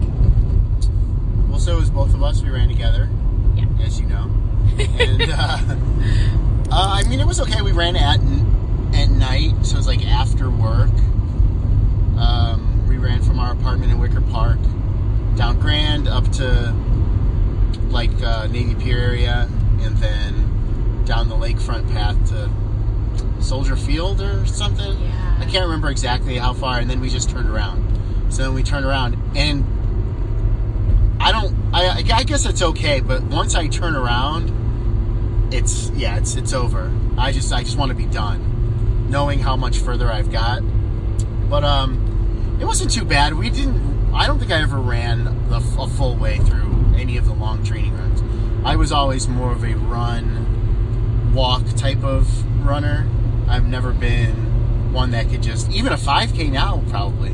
Well, 1.48 1.58
so 1.58 1.76
it 1.76 1.80
was 1.80 1.90
both 1.90 2.14
of 2.14 2.22
us. 2.22 2.42
We 2.42 2.50
ran 2.50 2.68
together. 2.68 3.08
Yeah. 3.56 3.66
As 3.80 4.00
you 4.00 4.06
know. 4.06 4.30
And, 4.78 5.22
uh, 5.30 5.58
uh, 6.70 7.00
I 7.00 7.04
mean, 7.08 7.20
it 7.20 7.26
was 7.26 7.40
okay. 7.40 7.62
We 7.62 7.72
ran 7.72 7.96
at 7.96 8.20
at 8.94 9.10
night, 9.10 9.54
so 9.62 9.74
it 9.74 9.78
was 9.78 9.86
like 9.86 10.06
after 10.06 10.50
work. 10.50 10.90
Um, 12.18 12.86
we 12.88 12.96
ran 12.96 13.22
from 13.22 13.38
our 13.38 13.52
apartment 13.52 13.92
in 13.92 13.98
Wicker 13.98 14.20
Park 14.20 14.58
down 15.36 15.58
Grand 15.58 16.06
up 16.06 16.30
to 16.32 16.74
like 17.88 18.10
uh, 18.22 18.46
Navy 18.46 18.74
Pier 18.74 18.98
area, 18.98 19.48
and 19.80 19.96
then 19.98 21.04
down 21.04 21.28
the 21.28 21.34
lakefront 21.34 21.92
path 21.92 22.16
to 22.30 22.50
Soldier 23.40 23.76
Field 23.76 24.20
or 24.20 24.46
something. 24.46 24.98
Yeah. 25.00 25.36
I 25.40 25.44
can't 25.44 25.64
remember 25.64 25.90
exactly 25.90 26.38
how 26.38 26.52
far, 26.52 26.78
and 26.78 26.88
then 26.88 27.00
we 27.00 27.08
just 27.08 27.30
turned 27.30 27.48
around. 27.48 28.32
So 28.32 28.42
then 28.42 28.54
we 28.54 28.62
turned 28.62 28.86
around, 28.86 29.16
and 29.36 29.64
I 31.20 31.32
don't. 31.32 31.54
I, 31.72 32.04
I 32.14 32.22
guess 32.22 32.46
it's 32.46 32.62
okay, 32.62 33.00
but 33.00 33.22
once 33.24 33.54
I 33.54 33.66
turn 33.68 33.94
around, 33.96 35.52
it's 35.52 35.90
yeah, 35.90 36.16
it's 36.16 36.34
it's 36.36 36.52
over. 36.52 36.92
I 37.16 37.32
just 37.32 37.52
I 37.52 37.62
just 37.62 37.78
want 37.78 37.90
to 37.90 37.94
be 37.94 38.06
done, 38.06 39.10
knowing 39.10 39.38
how 39.38 39.56
much 39.56 39.78
further 39.78 40.10
I've 40.10 40.30
got. 40.32 40.62
But 41.48 41.64
um, 41.64 42.58
it 42.60 42.64
wasn't 42.64 42.90
too 42.92 43.04
bad. 43.04 43.34
We 43.34 43.50
didn't. 43.50 44.12
I 44.12 44.26
don't 44.26 44.38
think 44.38 44.50
I 44.52 44.62
ever 44.62 44.78
ran 44.78 45.24
the, 45.48 45.56
a 45.78 45.88
full 45.88 46.16
way 46.16 46.38
through 46.38 46.94
any 46.96 47.16
of 47.16 47.26
the 47.26 47.34
long 47.34 47.64
training 47.64 47.96
runs. 47.96 48.22
I 48.64 48.76
was 48.76 48.92
always 48.92 49.28
more 49.28 49.52
of 49.52 49.64
a 49.64 49.74
run, 49.74 51.32
walk 51.34 51.66
type 51.76 52.02
of 52.02 52.28
runner. 52.64 53.06
I've 53.48 53.66
never 53.66 53.92
been 53.92 54.92
one 54.92 55.10
that 55.10 55.28
could 55.28 55.42
just 55.42 55.70
even 55.70 55.92
a 55.92 55.96
5K 55.96 56.50
now 56.50 56.82
probably. 56.88 57.30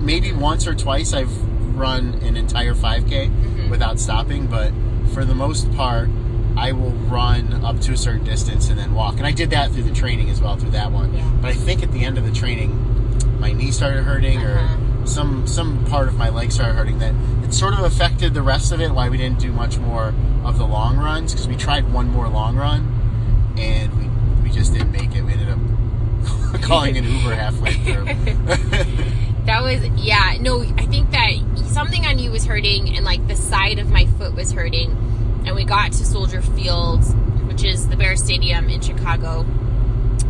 Maybe 0.00 0.32
once 0.32 0.66
or 0.66 0.74
twice 0.74 1.12
I've 1.12 1.32
run 1.76 2.14
an 2.22 2.36
entire 2.36 2.74
5K 2.74 3.70
without 3.70 3.98
stopping, 3.98 4.46
but 4.46 4.72
for 5.14 5.24
the 5.24 5.34
most 5.34 5.72
part, 5.74 6.08
I 6.56 6.72
will 6.72 6.90
run 6.90 7.64
up 7.64 7.80
to 7.82 7.92
a 7.92 7.96
certain 7.96 8.24
distance 8.24 8.68
and 8.68 8.78
then 8.78 8.94
walk. 8.94 9.16
And 9.16 9.26
I 9.26 9.32
did 9.32 9.50
that 9.50 9.70
through 9.72 9.84
the 9.84 9.94
training 9.94 10.28
as 10.28 10.40
well 10.42 10.56
through 10.56 10.72
that 10.72 10.90
one. 10.92 11.14
Yeah. 11.14 11.30
But 11.40 11.50
I 11.50 11.54
think 11.54 11.82
at 11.82 11.92
the 11.92 12.04
end 12.04 12.18
of 12.18 12.24
the 12.24 12.32
training, 12.32 13.38
my 13.40 13.52
knee 13.52 13.70
started 13.70 14.02
hurting 14.04 14.38
Uh-huh. 14.44 14.76
or 15.02 15.06
some 15.06 15.46
some 15.48 15.84
part 15.86 16.06
of 16.08 16.16
my 16.16 16.28
leg 16.28 16.52
started 16.52 16.74
hurting 16.74 16.98
that 17.00 17.12
it 17.42 17.52
sort 17.54 17.74
of 17.74 17.80
affected 17.80 18.34
the 18.34 18.42
rest 18.42 18.70
of 18.70 18.80
it. 18.80 18.92
Why 18.92 19.08
we 19.08 19.16
didn't 19.16 19.40
do 19.40 19.50
much 19.52 19.78
more 19.78 20.12
of 20.44 20.58
the 20.58 20.66
long 20.66 20.96
runs 20.96 21.32
because 21.32 21.48
we 21.48 21.56
tried 21.56 21.90
one 21.92 22.08
more 22.10 22.28
long 22.28 22.54
run 22.56 23.54
and 23.58 23.92
we 23.98 24.08
just 24.52 24.72
didn't 24.72 24.92
make 24.92 25.14
it. 25.14 25.22
We 25.22 25.32
ended 25.32 25.48
up 25.48 25.58
calling 26.62 26.96
an 26.96 27.04
Uber 27.04 27.34
halfway 27.34 27.72
through. 27.74 28.06
That 29.44 29.62
was 29.64 29.84
yeah. 30.00 30.36
No, 30.40 30.62
I 30.62 30.86
think 30.86 31.10
that 31.10 31.32
something 31.66 32.06
on 32.06 32.20
you 32.20 32.30
was 32.30 32.44
hurting, 32.44 32.94
and 32.94 33.04
like 33.04 33.26
the 33.26 33.34
side 33.34 33.80
of 33.80 33.90
my 33.90 34.06
foot 34.06 34.34
was 34.34 34.52
hurting. 34.52 34.90
And 35.44 35.56
we 35.56 35.64
got 35.64 35.90
to 35.92 36.04
Soldier 36.04 36.40
Field, 36.40 37.02
which 37.48 37.64
is 37.64 37.88
the 37.88 37.96
Bear 37.96 38.14
Stadium 38.14 38.68
in 38.68 38.80
Chicago, 38.80 39.44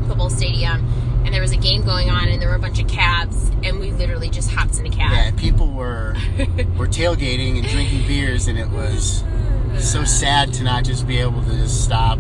football 0.08 0.30
stadium, 0.30 0.82
and 1.26 1.34
there 1.34 1.42
was 1.42 1.52
a 1.52 1.58
game 1.58 1.84
going 1.84 2.08
on, 2.08 2.28
and 2.28 2.40
there 2.40 2.48
were 2.48 2.54
a 2.54 2.58
bunch 2.58 2.80
of 2.80 2.88
cabs, 2.88 3.50
and 3.62 3.78
we 3.78 3.90
literally 3.90 4.30
just 4.30 4.50
hopped 4.50 4.78
in 4.78 4.86
a 4.86 4.90
cab. 4.90 5.12
yeah, 5.12 5.30
people 5.32 5.70
were 5.70 6.14
were 6.78 6.88
tailgating 6.88 7.58
and 7.58 7.68
drinking 7.68 8.06
beers, 8.06 8.48
and 8.48 8.58
it 8.58 8.70
was 8.70 9.22
so 9.78 10.04
sad 10.04 10.54
to 10.54 10.62
not 10.64 10.84
just 10.84 11.06
be 11.06 11.18
able 11.18 11.42
to 11.44 11.50
just 11.50 11.84
stop 11.84 12.18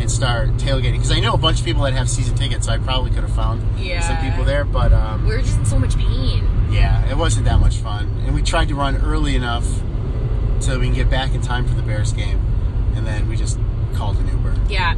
and 0.00 0.10
start 0.10 0.48
tailgating. 0.56 0.92
Because 0.92 1.12
I 1.12 1.20
know 1.20 1.34
a 1.34 1.38
bunch 1.38 1.58
of 1.60 1.64
people 1.64 1.82
that 1.82 1.92
have 1.92 2.08
season 2.08 2.34
tickets, 2.34 2.66
so 2.66 2.72
I 2.72 2.78
probably 2.78 3.10
could 3.10 3.22
have 3.22 3.34
found 3.34 3.62
Yeah. 3.78 4.00
some 4.00 4.16
people 4.28 4.44
there. 4.44 4.64
But 4.64 4.92
um, 4.92 5.24
We 5.26 5.34
were 5.34 5.42
just 5.42 5.58
in 5.58 5.64
so 5.66 5.78
much 5.78 5.96
pain. 5.96 6.48
yeah, 6.70 7.08
it 7.10 7.16
wasn't 7.16 7.44
that 7.46 7.60
much 7.60 7.76
fun. 7.76 8.08
And 8.26 8.34
we 8.34 8.42
tried 8.42 8.68
to 8.68 8.74
run 8.74 8.96
early 8.96 9.36
enough 9.36 9.66
so 10.60 10.78
we 10.78 10.86
can 10.86 10.94
get 10.94 11.08
back 11.10 11.34
in 11.34 11.40
time 11.40 11.66
for 11.66 11.74
the 11.74 11.82
Bears 11.82 12.12
game, 12.12 12.40
and 12.96 13.06
then 13.06 13.28
we 13.28 13.36
just 13.36 13.58
called 13.94 14.16
an 14.18 14.28
Uber. 14.28 14.54
Yeah. 14.68 14.94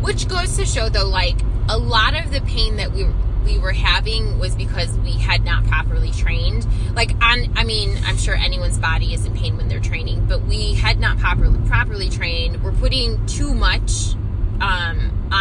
Which 0.00 0.28
goes 0.28 0.56
to 0.56 0.64
show 0.66 0.88
though, 0.88 1.08
like 1.08 1.38
a 1.68 1.76
lot 1.78 2.14
of 2.14 2.30
the 2.30 2.40
pain 2.42 2.76
that 2.76 2.92
we 2.92 3.06
we 3.44 3.58
were 3.58 3.72
having 3.72 4.38
was 4.38 4.54
because 4.54 4.92
we 4.98 5.12
had 5.12 5.42
not 5.44 5.64
properly 5.66 6.10
trained. 6.10 6.66
Like 6.94 7.12
on 7.22 7.50
I 7.56 7.64
mean, 7.64 7.98
I'm 8.04 8.16
sure 8.18 8.34
anyone's 8.34 8.78
body 8.78 9.14
is 9.14 9.24
in 9.24 9.34
pain 9.34 9.56
when 9.56 9.68
they're 9.68 9.80
training, 9.80 10.26
but 10.26 10.42
we 10.42 10.74
had 10.74 11.00
not 11.00 11.18
properly 11.18 11.58
properly 11.66 12.10
trained. 12.10 12.62
We're 12.62 12.72
putting 12.72 13.24
too 13.26 13.54
much 13.54 14.07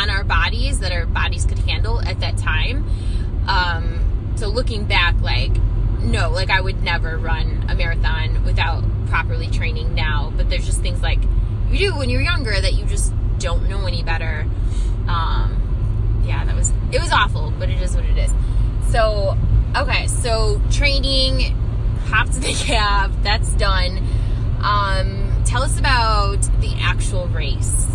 on 0.08 0.16
our 0.16 0.24
bodies 0.24 0.80
that 0.80 0.92
our 0.92 1.06
bodies 1.06 1.46
could 1.46 1.60
handle 1.60 2.02
at 2.02 2.20
that 2.20 2.38
time. 2.38 2.86
Um, 3.48 4.34
so 4.36 4.48
looking 4.48 4.86
back, 4.86 5.20
like 5.22 5.52
no, 6.00 6.30
like 6.30 6.50
I 6.50 6.62
would 6.62 6.82
never 6.84 7.18
run 7.18 7.66
a 7.70 7.76
marathon 7.76 8.46
without 8.46 8.84
properly 9.08 9.48
training 9.48 9.96
now. 9.96 10.32
But 10.36 10.50
there's 10.50 10.66
just 10.66 10.82
things 10.82 11.02
like 11.02 11.20
you 11.70 11.78
do 11.78 11.96
when 11.96 12.10
you're 12.10 12.22
younger 12.22 12.60
that 12.60 12.74
you 12.74 12.86
just 12.86 13.14
don't 13.40 13.68
know 13.70 13.86
any 13.86 14.04
better. 14.04 14.46
Um, 15.08 16.24
yeah, 16.26 16.46
that 16.46 16.56
was 16.56 16.72
it 16.92 17.02
was 17.02 17.12
awful, 17.12 17.54
but 17.58 17.70
it 17.70 17.82
is 17.82 17.96
what 17.96 18.06
it 18.06 18.18
is. 18.18 18.32
So 18.90 19.38
okay, 19.76 20.08
so 20.08 20.62
training, 20.72 21.56
hopped 22.06 22.36
in 22.36 22.42
the 22.42 22.54
cab, 22.60 23.12
that's 23.24 23.52
done. 23.54 24.06
Um, 24.62 25.44
tell 25.46 25.64
us 25.64 25.78
about 25.78 26.42
the 26.62 26.76
actual 26.80 27.28
race. 27.28 27.86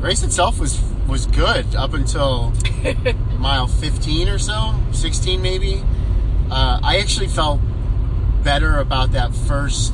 Race 0.00 0.22
itself 0.22 0.58
was 0.58 0.80
was 1.10 1.26
good 1.26 1.74
up 1.74 1.92
until 1.92 2.52
mile 3.38 3.66
15 3.66 4.28
or 4.28 4.38
so, 4.38 4.74
16 4.92 5.42
maybe. 5.42 5.82
Uh, 6.50 6.78
I 6.82 6.98
actually 6.98 7.26
felt 7.26 7.60
better 8.44 8.78
about 8.78 9.12
that 9.12 9.34
first 9.34 9.92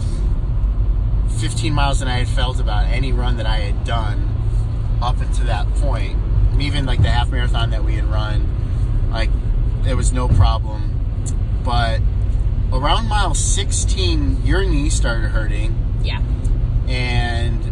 15 1.41 1.73
miles 1.73 1.99
than 2.01 2.09
I 2.09 2.19
had 2.19 2.29
felt 2.29 2.61
about 2.61 2.87
any 2.87 3.13
run 3.13 3.37
that 3.39 3.47
I 3.47 3.59
had 3.59 3.85
done 3.85 4.29
up 5.03 5.21
until 5.21 5.47
that 5.47 5.67
point. 5.77 6.17
And 6.53 6.63
even 6.63 6.87
like 6.87 7.03
the 7.03 7.09
half 7.11 7.31
marathon 7.31 7.71
that 7.71 7.83
we 7.85 7.95
had 7.95 8.05
run, 8.05 9.11
like 9.11 9.31
there 9.83 9.97
was 9.97 10.13
no 10.13 10.29
problem. 10.29 10.93
But 11.65 12.01
around 12.73 13.09
mile 13.09 13.35
16, 13.35 14.45
your 14.45 14.65
knee 14.65 14.91
started 14.91 15.29
hurting 15.31 15.75
Yeah. 16.03 16.21
and 16.89 17.63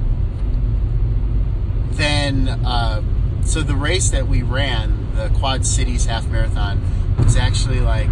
then 1.93 2.49
uh, 2.49 3.03
so 3.45 3.63
the 3.63 3.75
race 3.75 4.11
that 4.11 4.27
we 4.27 4.43
ran 4.43 5.15
the 5.15 5.29
quad 5.39 5.65
cities 5.67 6.07
half 6.07 6.27
marathon 6.29 6.81
was 7.19 7.37
actually 7.37 7.81
like 7.81 8.09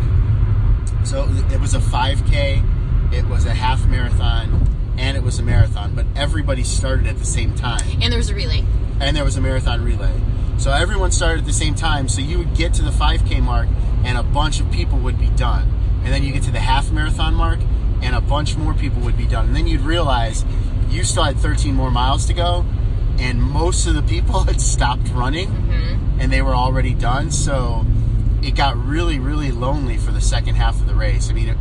so 1.05 1.25
it 1.51 1.61
was 1.61 1.75
a 1.75 1.79
5k 1.79 3.13
it 3.13 3.25
was 3.27 3.45
a 3.47 3.55
half 3.55 3.87
marathon 3.87 4.69
and 4.97 5.17
it 5.17 5.23
was 5.23 5.39
a 5.39 5.43
marathon 5.43 5.95
but 5.95 6.07
everybody 6.15 6.63
started 6.63 7.07
at 7.07 7.19
the 7.19 7.25
same 7.25 7.55
time 7.55 7.83
And 8.01 8.13
there 8.13 8.19
was 8.19 8.31
a 8.31 8.35
relay. 8.35 8.65
and 9.01 9.17
there 9.17 9.25
was 9.25 9.37
a 9.37 9.41
marathon 9.41 9.83
relay. 9.85 10.21
So 10.59 10.71
everyone 10.71 11.11
started 11.11 11.41
at 11.41 11.47
the 11.47 11.53
same 11.53 11.75
time. 11.75 12.09
So 12.09 12.21
you 12.21 12.39
would 12.39 12.55
get 12.55 12.73
to 12.75 12.83
the 12.83 12.91
5K 12.93 13.43
mark, 13.43 13.67
and 14.05 14.17
a 14.17 14.23
bunch 14.23 14.61
of 14.61 14.71
people 14.71 14.97
would 14.99 15.19
be 15.19 15.27
done. 15.31 15.69
And 16.05 16.13
then 16.13 16.23
you 16.23 16.33
get 16.33 16.45
to 16.45 16.53
the 16.53 16.61
half 16.61 16.93
marathon 16.93 17.35
mark, 17.35 17.59
and 18.01 18.15
a 18.15 18.21
bunch 18.21 18.57
more 18.57 18.73
people 18.75 19.03
would 19.03 19.17
be 19.17 19.27
done. 19.27 19.47
And 19.49 19.57
then 19.57 19.67
you'd 19.67 19.81
realize 19.81 20.45
you 20.89 21.03
still 21.03 21.25
had 21.25 21.39
13 21.39 21.75
more 21.75 21.91
miles 21.91 22.27
to 22.27 22.33
go, 22.35 22.65
and 23.19 23.43
most 23.43 23.87
of 23.87 23.95
the 23.95 24.03
people 24.03 24.41
had 24.45 24.61
stopped 24.61 25.09
running, 25.11 25.49
mm-hmm. 25.49 26.21
and 26.21 26.33
they 26.33 26.43
were 26.43 26.55
already 26.55 26.95
done. 26.95 27.31
So 27.31 27.85
it 28.43 28.55
got 28.55 28.77
really, 28.77 29.19
really 29.19 29.51
lonely 29.51 29.97
for 29.97 30.11
the 30.13 30.21
second 30.21 30.57
half 30.57 30.81
of 30.81 30.87
the 30.87 30.95
race. 30.95 31.31
I 31.31 31.33
mean, 31.33 31.49
it, 31.49 31.57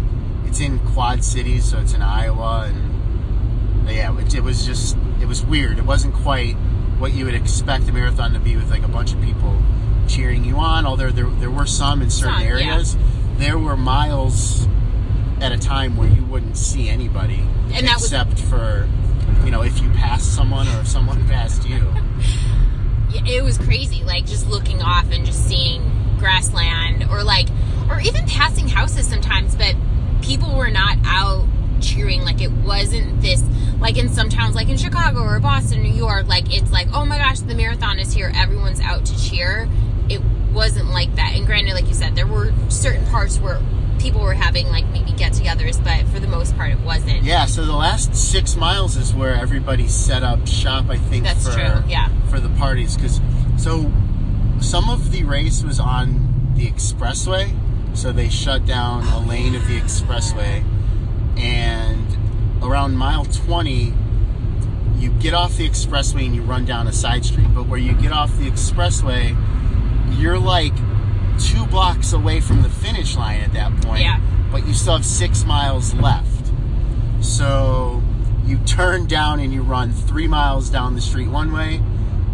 it's 0.46 0.60
in 0.60 0.80
Quad 0.80 1.24
Cities, 1.24 1.66
so 1.66 1.80
it's 1.80 1.94
in 1.94 2.02
Iowa, 2.02 2.66
and 2.68 3.90
yeah, 3.90 4.18
it, 4.20 4.34
it 4.36 4.44
was 4.44 4.66
just 4.66 4.98
it 5.22 5.26
was 5.28 5.46
weird. 5.46 5.78
It 5.78 5.86
wasn't 5.86 6.14
quite 6.14 6.54
what 6.98 7.14
you 7.14 7.26
would 7.26 7.36
expect 7.36 7.88
a 7.90 7.92
marathon 7.92 8.34
to 8.34 8.40
be 8.40 8.56
with 8.56 8.70
like 8.70 8.84
a 8.84 8.88
bunch 8.88 9.14
of 9.14 9.22
people 9.22 9.62
cheering 10.08 10.44
you 10.44 10.58
on. 10.58 10.86
Although 10.86 11.12
there 11.12 11.30
there 11.30 11.52
were 11.52 11.66
some 11.66 12.02
in 12.02 12.10
certain 12.10 12.36
Some, 12.36 12.44
yeah. 12.44 12.50
areas, 12.50 12.98
there 13.38 13.58
were 13.58 13.78
miles 13.78 14.68
at 15.40 15.52
a 15.52 15.58
time 15.58 15.98
where 15.98 16.08
you 16.08 16.24
wouldn't 16.24 16.56
see 16.56 16.88
anybody 16.88 17.44
And 17.74 17.88
that 17.88 17.96
was- 17.96 18.04
except 18.04 18.40
for 18.40 18.88
you 19.46 19.52
know 19.52 19.64
if 19.64 19.82
you 19.82 19.90
passed 19.92 20.36
someone 20.36 20.68
or 20.68 20.80
if 20.82 20.88
someone 20.88 21.26
passed 21.28 21.68
you. 21.68 21.86
It 23.14 23.44
was 23.44 23.58
crazy 23.58 24.04
like 24.06 24.26
just 24.26 24.48
looking 24.48 24.82
off 24.82 25.12
and 25.12 25.26
just 25.26 25.46
seeing 25.46 25.84
grassland 26.18 27.04
or 27.12 27.24
like 27.26 27.50
or 27.90 28.00
even 28.00 28.26
passing 28.26 28.70
houses 28.70 29.06
sometimes 29.06 29.54
but 29.54 29.76
people 30.22 30.56
were 30.56 30.72
not 30.72 30.98
out 31.06 31.46
cheering. 31.82 32.22
Like 32.24 32.42
it 32.42 32.52
wasn't 32.52 33.22
this 33.22 33.44
like 33.80 33.98
in 33.98 34.08
some 34.08 34.30
towns 34.30 34.56
like 34.56 34.70
in 34.70 34.78
chicago 34.78 35.22
or 35.22 35.40
boston 35.40 35.82
new 35.82 35.92
york 35.92 36.28
like 36.28 36.56
it's 36.56 36.72
like 36.72 36.88
oh 36.94 37.04
my 37.04 37.18
gosh 37.18 37.40
the 37.42 37.54
marathon 37.56 38.00
is 38.00 38.14
here. 38.14 38.32
Everyone's 38.34 38.80
out 38.80 39.06
to 39.06 39.30
cheer. 39.30 39.68
It 40.10 40.22
wasn't 40.54 40.90
like 40.90 41.14
that. 41.16 41.34
And 41.36 41.46
granted 41.46 41.74
like 41.74 41.88
you 41.88 41.94
said 41.94 42.16
there 42.16 42.28
were 42.28 42.54
certain 42.70 43.06
parts 43.08 43.40
where 43.40 43.60
people 44.02 44.22
were 44.22 44.34
having 44.34 44.68
like 44.70 44.86
maybe 44.88 45.12
get-togethers 45.14 45.84
but 45.84 46.06
for 46.12 46.20
the 46.20 46.28
most 46.28 46.56
part 46.58 46.72
it 46.72 46.80
wasn't 46.80 47.22
Yeah, 47.24 47.46
so 47.46 47.64
the 47.66 47.76
last 47.76 48.16
six 48.16 48.56
miles 48.56 48.98
is 48.98 49.14
where 49.14 49.36
everybody 49.36 49.88
set 49.88 50.24
up 50.24 50.48
shop. 50.48 50.90
I 50.90 50.98
think 50.98 51.24
That's 51.24 51.48
for 51.48 51.54
true, 51.54 51.84
yeah. 51.88 52.10
for 52.26 52.40
the 52.40 52.50
parties 52.50 52.96
because 52.96 53.22
so 53.58 53.92
some 54.60 54.90
of 54.90 55.12
the 55.12 55.24
race 55.24 55.64
was 55.64 55.80
on 55.80 56.54
the 56.56 56.68
expressway, 56.68 57.56
so 57.96 58.12
they 58.12 58.30
shut 58.30 58.66
down 58.66 59.04
a 59.06 59.20
lane 59.20 59.56
of 59.56 59.68
the 59.68 59.80
expressway, 59.80 60.64
and 61.38 62.18
around 62.64 62.96
mile 62.96 63.26
twenty, 63.26 63.94
you 64.98 65.10
get 65.20 65.34
off 65.34 65.58
the 65.58 65.68
expressway 65.68 66.26
and 66.26 66.36
you 66.36 66.42
run 66.42 66.66
down 66.66 66.88
a 66.88 66.94
side 66.94 67.26
street. 67.26 67.48
But 67.54 67.68
where 67.68 67.80
you 67.80 67.94
get 67.94 68.12
off 68.12 68.36
the 68.38 68.50
expressway, 68.50 69.36
you're 70.20 70.40
like 70.40 70.74
two 71.46 71.66
blocks 71.66 72.14
away 72.14 72.40
from 72.40 72.62
the 72.62 72.70
finish 72.70 73.16
line 73.16 73.42
at 73.42 73.54
that 73.54 73.82
point. 73.82 74.02
Yeah. 74.02 74.20
But 74.52 74.68
you 74.68 74.74
still 74.74 74.94
have 74.94 75.06
six 75.06 75.46
miles 75.46 75.94
left. 75.94 76.52
So 77.22 78.02
you 78.46 78.58
turn 78.60 79.06
down 79.06 79.40
and 79.40 79.54
you 79.54 79.62
run 79.62 79.92
three 79.92 80.28
miles 80.28 80.70
down 80.70 80.96
the 80.96 81.02
street 81.02 81.30
one 81.30 81.52
way, 81.54 81.82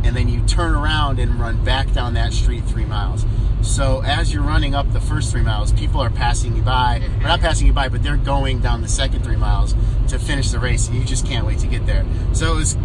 and 0.03 0.15
then 0.15 0.29
you 0.29 0.41
turn 0.45 0.73
around 0.73 1.19
and 1.19 1.39
run 1.39 1.63
back 1.63 1.91
down 1.93 2.13
that 2.15 2.33
street 2.33 2.63
three 2.63 2.85
miles. 2.85 3.25
So 3.61 4.01
as 4.03 4.33
you're 4.33 4.43
running 4.43 4.75
up 4.75 4.91
the 4.93 5.01
first 5.01 5.31
three 5.31 5.41
miles, 5.41 5.73
people 5.73 5.99
are 6.01 6.09
passing 6.09 6.55
you 6.55 6.61
by. 6.61 6.99
Mm-hmm. 7.01 7.25
Or 7.25 7.27
not 7.27 7.39
passing 7.41 7.67
you 7.67 7.73
by, 7.73 7.89
but 7.89 8.03
they're 8.03 8.15
going 8.17 8.59
down 8.59 8.81
the 8.81 8.87
second 8.87 9.23
three 9.23 9.35
miles 9.35 9.75
to 10.07 10.19
finish 10.19 10.51
the 10.51 10.59
race, 10.59 10.87
and 10.87 10.97
you 10.97 11.03
just 11.03 11.25
can't 11.25 11.45
wait 11.45 11.59
to 11.59 11.67
get 11.67 11.85
there. 11.85 12.05
So 12.33 12.53
it 12.53 12.55
was 12.55 12.77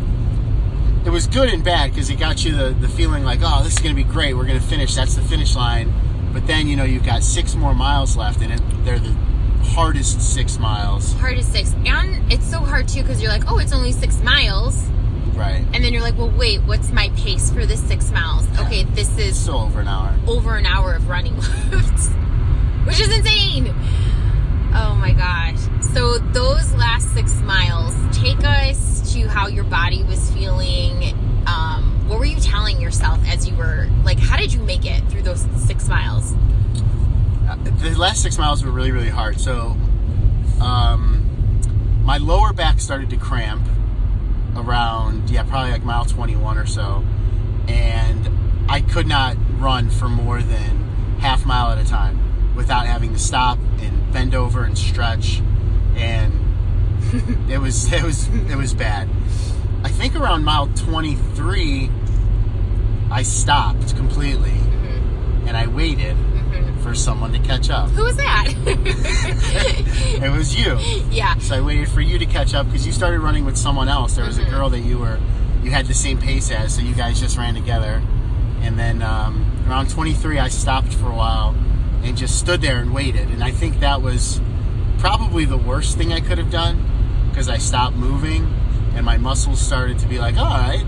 it 1.05 1.11
was 1.11 1.27
good 1.27 1.49
and 1.49 1.65
bad 1.65 1.91
because 1.91 2.11
it 2.11 2.19
got 2.19 2.45
you 2.45 2.57
the, 2.57 2.71
the 2.71 2.89
feeling 2.89 3.25
like, 3.25 3.41
oh, 3.43 3.63
this 3.65 3.75
is 3.75 3.79
going 3.81 3.95
to 3.95 4.03
be 4.03 4.09
great. 4.09 4.35
We're 4.35 4.47
going 4.47 4.61
to 4.61 4.67
finish. 4.67 4.95
That's 4.95 5.15
the 5.15 5.23
finish 5.23 5.57
line. 5.57 5.93
But 6.33 6.47
then, 6.47 6.67
you 6.67 6.77
know, 6.77 6.85
you've 6.85 7.05
got 7.05 7.23
six 7.23 7.55
more 7.55 7.75
miles 7.75 8.17
left, 8.17 8.41
and 8.41 8.53
it, 8.53 8.63
they're 8.85 8.99
the 8.99 9.15
hardest 9.65 10.21
six 10.21 10.59
miles. 10.59 11.13
Hardest 11.15 11.53
six 11.53 11.73
and 11.87 12.33
it's 12.33 12.45
so 12.45 12.59
hard 12.59 12.89
too 12.89 13.01
because 13.01 13.23
you're 13.23 13.31
like 13.31 13.45
oh 13.51 13.59
it's 13.59 13.73
only 13.73 13.93
six 13.93 14.21
miles 14.21 14.91
Right. 15.35 15.65
And 15.73 15.83
then 15.83 15.93
you're 15.93 16.03
like, 16.03 16.17
well, 16.17 16.31
wait, 16.31 16.63
what's 16.63 16.93
my 16.93 17.09
pace 17.17 17.51
for 17.51 17.65
this 17.65 17.83
six 17.83 18.11
miles? 18.11 18.47
Okay, 18.61 18.85
this 18.85 19.17
is 19.19 19.39
so 19.39 19.59
over 19.59 19.81
an 19.81 19.89
hour. 19.89 20.15
over 20.27 20.57
an 20.57 20.67
hour 20.67 20.95
of 20.95 21.09
running 21.09 21.37
left, 21.71 22.11
which 22.87 23.01
is 23.01 23.13
insane. 23.13 23.69
Oh 24.75 24.97
my 25.01 25.13
gosh. 25.13 25.59
So, 25.93 26.19
those 26.19 26.73
last 26.75 27.13
six 27.13 27.35
miles, 27.43 27.95
take 28.17 28.45
us 28.45 29.13
to 29.15 29.27
how 29.29 29.49
your 29.49 29.65
body 29.65 30.03
was 30.05 30.31
feeling. 30.31 31.15
What 32.13 32.19
were 32.19 32.27
you 32.27 32.41
telling 32.41 32.79
yourself 32.79 33.21
as 33.27 33.49
you 33.49 33.57
were, 33.57 33.89
like, 34.05 34.19
how 34.19 34.37
did 34.37 34.53
you 34.53 34.61
make 34.61 34.85
it 34.85 35.03
through 35.09 35.23
those 35.23 35.47
six 35.67 35.89
miles? 35.89 36.35
Uh, 37.49 37.57
last 37.97 38.21
six 38.21 38.37
miles 38.37 38.63
were 38.63 38.71
really 38.71 38.93
really 38.93 39.09
hard. 39.09 39.41
So, 39.41 39.79
um, 40.61 42.03
my 42.05 42.19
lower 42.19 42.53
back 42.53 42.81
started 42.81 43.09
to 43.11 43.17
cramp 43.17 43.67
around 44.55 45.31
yeah 45.31 45.43
probably 45.43 45.71
like 45.71 45.85
mile 45.85 46.05
21 46.05 46.59
or 46.59 46.67
so, 46.67 47.03
and 47.67 48.29
I 48.69 48.83
could 48.83 49.07
not 49.07 49.39
run 49.59 49.89
for 49.89 50.11
more 50.11 50.43
than 50.43 51.17
half 51.19 51.47
mile 51.47 51.71
at 51.71 51.79
a 51.79 51.89
time 51.89 52.55
without 52.55 52.85
having 52.85 53.15
to 53.15 53.19
stop 53.19 53.59
and 53.81 54.13
bend 54.13 54.35
over 54.35 54.65
and 54.65 54.77
stretch, 54.77 55.41
and 55.97 56.35
it 57.51 57.59
was 57.59 57.91
it 57.91 58.03
was 58.03 58.29
it 58.29 58.57
was 58.57 58.75
bad. 58.75 59.09
I 59.83 59.89
think 59.89 60.15
around 60.15 60.45
mile 60.45 60.69
23, 60.77 61.91
I 63.13 63.23
stopped 63.25 63.95
completely 63.95 64.49
mm-hmm. 64.49 65.47
and 65.47 65.55
I 65.55 65.67
waited 65.67 66.17
mm-hmm. 66.17 66.81
for 66.81 66.95
someone 66.95 67.31
to 67.33 67.39
catch 67.41 67.69
up. 67.69 67.91
Who 67.91 68.05
was 68.05 68.17
that? 68.17 68.49
It 70.23 70.31
was 70.31 70.55
you. 70.55 70.79
yeah. 71.11 71.37
So 71.39 71.57
I 71.57 71.61
waited 71.61 71.89
for 71.89 72.01
you 72.01 72.19
to 72.19 72.27
catch 72.27 72.55
up 72.55 72.67
because 72.67 72.87
you 72.87 72.93
started 72.93 73.21
running 73.21 73.45
with 73.45 73.59
someone 73.59 73.89
else. 73.89 74.15
There 74.15 74.25
was 74.25 74.39
a 74.39 74.43
mm-hmm. 74.43 74.51
girl 74.51 74.71
that 74.71 74.81
you 74.81 74.99
were, 74.99 75.19
you 75.63 75.71
had 75.71 75.87
the 75.87 75.95
same 75.95 76.19
pace 76.19 76.51
as, 76.51 76.77
so 76.77 76.81
you 76.81 76.95
guys 76.95 77.21
just 77.21 77.37
ran 77.37 77.55
together. 77.55 78.03
And 78.63 78.79
then 78.79 79.03
um, 79.03 79.65
around 79.69 79.91
23, 79.91 80.39
I 80.39 80.49
stopped 80.49 80.95
for 80.95 81.11
a 81.11 81.15
while 81.15 81.55
and 82.03 82.17
just 82.17 82.39
stood 82.39 82.63
there 82.63 82.79
and 82.79 82.95
waited. 82.95 83.29
And 83.29 83.45
I 83.45 83.51
think 83.51 83.81
that 83.81 84.01
was 84.01 84.41
probably 84.99 85.45
the 85.45 85.59
worst 85.59 85.99
thing 85.99 86.13
I 86.13 86.21
could 86.21 86.39
have 86.39 86.51
done 86.51 87.29
because 87.29 87.49
I 87.49 87.59
stopped 87.59 87.97
moving 87.97 88.45
and 88.95 89.05
my 89.05 89.19
muscles 89.19 89.61
started 89.61 89.99
to 89.99 90.07
be 90.07 90.19
like, 90.19 90.37
all 90.39 90.47
right, 90.47 90.85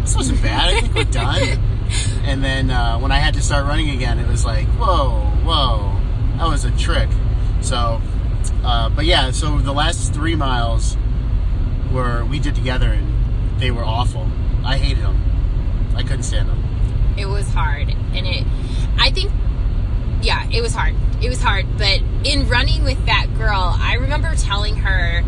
this 0.00 0.16
wasn't 0.16 0.42
bad. 0.42 0.74
I 0.74 0.80
think 0.80 0.94
we're 0.94 1.04
done. 1.04 1.66
And 2.22 2.44
then 2.44 2.70
uh, 2.70 2.98
when 3.00 3.10
I 3.10 3.16
had 3.18 3.34
to 3.34 3.42
start 3.42 3.64
running 3.66 3.90
again, 3.90 4.20
it 4.20 4.28
was 4.28 4.44
like, 4.44 4.68
whoa, 4.78 5.22
whoa, 5.42 6.00
that 6.38 6.46
was 6.46 6.64
a 6.64 6.70
trick. 6.76 7.08
So, 7.62 8.00
uh, 8.62 8.88
but 8.90 9.06
yeah, 9.06 9.32
so 9.32 9.58
the 9.58 9.72
last 9.72 10.14
three 10.14 10.36
miles 10.36 10.96
were 11.92 12.24
we 12.24 12.38
did 12.38 12.54
together, 12.54 12.92
and 12.92 13.60
they 13.60 13.72
were 13.72 13.82
awful. 13.84 14.28
I 14.64 14.76
hated 14.78 15.02
them. 15.02 15.18
I 15.96 16.02
couldn't 16.02 16.22
stand 16.22 16.48
them. 16.48 16.62
it 17.18 17.26
was 17.26 17.48
hard 17.48 17.88
and 17.88 18.24
it 18.26 18.46
i 18.98 19.10
think 19.10 19.30
yeah 20.22 20.48
it 20.52 20.62
was 20.62 20.72
hard 20.72 20.94
it 21.20 21.28
was 21.28 21.42
hard 21.42 21.66
but 21.76 22.00
in 22.24 22.48
running 22.48 22.84
with 22.84 23.04
that 23.06 23.26
girl 23.36 23.74
i 23.80 23.94
remember 23.94 24.32
telling 24.36 24.76
her 24.76 25.22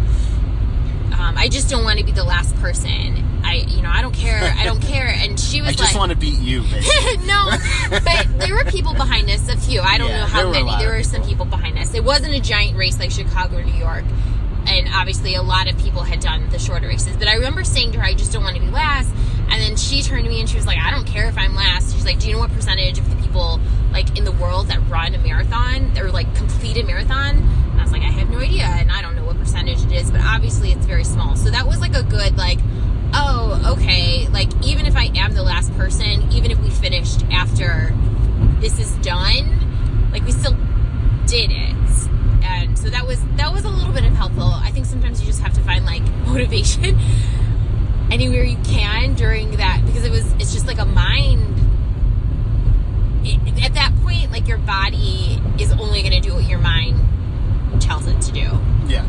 um, 1.19 1.37
i 1.37 1.49
just 1.49 1.69
don't 1.69 1.83
want 1.85 1.99
to 1.99 2.05
be 2.05 2.13
the 2.13 2.23
last 2.25 2.55
person 2.57 3.17
i 3.53 3.57
you 3.69 3.83
know 3.83 3.91
i 3.91 4.01
don't 4.03 4.15
care 4.15 4.41
i 4.59 4.65
don't 4.65 4.81
care 4.83 5.07
and 5.23 5.39
she 5.39 5.61
was 5.61 5.69
like 5.71 5.77
I 5.77 5.83
just 5.83 5.93
like 5.95 5.99
want 6.01 6.11
to 6.11 6.17
beat 6.17 6.39
you, 6.41 6.61
no, 7.27 7.51
but 7.91 8.27
there 8.39 8.55
were 8.55 8.65
people 8.65 8.95
behind 8.95 9.29
us, 9.31 9.49
a 9.49 9.57
few. 9.57 9.81
I 9.81 9.99
don't 9.99 10.09
Yeah, 10.11 10.21
know 10.21 10.27
how 10.27 10.51
there 10.51 10.65
many. 10.65 10.77
There 10.83 10.95
were 10.97 11.03
some 11.03 11.23
people. 11.23 11.45
people 11.45 11.47
behind 11.47 11.79
us. 11.79 11.95
It 11.95 12.05
wasn't 12.05 12.35
a 12.35 12.41
giant 12.41 12.77
race 12.77 12.99
like 12.99 13.11
Chicago 13.11 13.59
or 13.59 13.63
New 13.65 13.75
York. 13.75 14.05
And 14.67 14.89
obviously, 14.93 15.35
a 15.35 15.43
lot 15.43 15.69
of 15.71 15.77
people 15.79 16.03
had 16.03 16.21
done 16.21 16.49
the 16.51 16.59
shorter 16.59 16.87
races. 16.89 17.17
But 17.17 17.29
I 17.29 17.35
remember 17.35 17.65
saying 17.65 17.93
to 17.93 17.99
her, 18.01 18.05
I 18.05 18.15
just 18.15 18.33
don't 18.33 18.43
want 18.45 18.57
to 18.57 18.63
be 18.63 18.71
last. 18.71 19.11
And 19.51 19.61
then 19.61 19.77
she 19.77 20.03
turned 20.03 20.25
to 20.25 20.31
me 20.31 20.41
and 20.41 20.49
she 20.49 20.57
was 20.57 20.67
like, 20.67 20.79
I 20.79 20.91
don't 20.91 21.07
care 21.07 21.27
if 21.29 21.37
I'm 21.37 21.55
last. 21.55 21.93
She's 21.95 22.05
like, 22.05 22.19
Do 22.19 22.29
you 22.29 22.35
know 22.35 22.39
what 22.41 22.53
percentage 22.53 22.99
of 22.99 23.09
the 23.11 23.17
people 23.17 23.61
like 23.93 24.17
in 24.17 24.25
the 24.25 24.33
world 24.33 24.69
that 24.69 24.79
run 24.89 25.15
a 25.15 25.19
marathon 25.19 25.97
or 25.99 26.11
like 26.11 26.33
complete 26.37 26.77
a 26.79 26.85
marathon? 26.85 27.37
And 27.37 27.81
I 27.81 27.83
was 27.83 27.93
like, 27.93 28.03
I 28.03 28.11
have 28.11 28.31
no 28.31 28.39
idea. 28.39 28.65
And 28.65 28.91
I 28.93 29.03
don't 29.03 29.17
know 29.17 29.25
what 29.25 29.37
percentage 29.39 29.83
it 29.85 29.93
is, 29.93 30.11
but 30.11 30.21
obviously 30.23 30.73
it's 30.73 30.87
very 30.87 31.05
small. 31.05 31.37
So 31.37 31.51
that 31.51 31.67
was 31.67 31.81
like 31.81 31.95
a 31.95 32.03
good, 32.03 32.37
like, 32.39 32.59
oh, 33.15 33.77
okay, 33.79 34.29
like 34.29 34.49
even 34.65 34.87
if 34.87 34.97
I 34.97 35.11
am 35.17 35.35
the 35.35 35.43
last 35.43 35.73
person, 35.77 36.31
even 36.33 36.51
if 36.51 36.59
we 36.61 36.71
finished 36.71 37.25
after 37.33 37.95
this 38.61 38.79
is 38.79 38.93
done, 38.97 40.11
like 40.13 40.25
we 40.25 40.33
still 40.33 40.57
did 41.27 41.51
it. 41.51 41.77
And 42.45 42.79
so 42.79 42.89
that 42.91 43.07
was 43.07 43.21
that 43.37 43.53
was 43.53 43.65
a 43.65 43.69
little 43.69 43.93
bit 43.93 44.05
of 44.05 44.13
helpful. 44.15 44.43
I 44.45 44.71
think 44.71 44.87
sometimes 44.87 45.21
you 45.21 45.27
just 45.27 45.41
have 45.41 45.53
to 45.55 45.61
find 45.63 45.85
like 45.85 46.03
motivation 46.27 46.99
anywhere 48.11 48.45
you 48.45 48.59
can 48.65 49.15
during 49.15 49.57
that 49.57 49.83
because 49.87 50.05
it 50.05 50.11
was 50.11 50.31
it's 50.35 50.53
just 50.53 50.67
like 50.67 50.79
a 50.79 50.85
mind 50.85 51.41
it, 53.25 53.65
at 53.65 53.73
that 53.75 53.93
point 54.03 54.31
like 54.31 54.47
your 54.49 54.59
body 54.59 55.41
is 55.59 55.73
only 55.73 56.03
going 56.03 56.13
to 56.13 56.21
do 56.21 56.35
what 56.35 56.45
your 56.49 56.59
mind 56.59 57.01
tells 57.81 58.07
it 58.07 58.21
to 58.21 58.33
do. 58.33 58.41
yeah, 58.87 59.07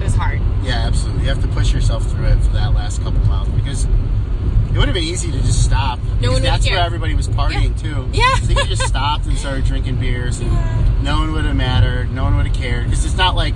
It 0.00 0.04
was 0.04 0.14
hard. 0.14 0.40
yeah, 0.62 0.86
absolutely. 0.86 1.22
You 1.22 1.28
have 1.30 1.42
to 1.42 1.48
push 1.48 1.72
yourself 1.72 2.08
through 2.10 2.26
it 2.26 2.38
for 2.42 2.52
that 2.52 2.74
last 2.74 3.02
couple 3.02 3.18
miles 3.26 3.48
because 3.48 3.84
it 3.84 4.78
would 4.78 4.86
have 4.86 4.94
been 4.94 5.02
easy 5.24 5.32
to 5.32 5.38
just 5.44 5.64
stop. 5.64 5.98
because 6.18 6.34
one 6.34 6.42
that's 6.42 6.68
where 6.68 6.78
everybody 6.80 7.14
was 7.14 7.28
partying 7.28 7.78
too. 7.80 8.08
Yeah. 8.12 8.34
So 8.36 8.50
you 8.52 8.64
just 8.66 8.86
stopped 8.86 9.26
and 9.26 9.36
started 9.38 9.64
drinking 9.64 9.96
beers, 9.96 10.40
and 10.40 10.50
no 11.04 11.18
one 11.18 11.32
would 11.32 11.44
have 11.44 11.56
mattered. 11.56 12.12
No 12.12 12.24
one 12.24 12.36
would 12.36 12.46
have 12.46 12.56
cared 12.56 12.84
because 12.84 13.04
it's 13.04 13.16
not 13.16 13.34
like, 13.36 13.54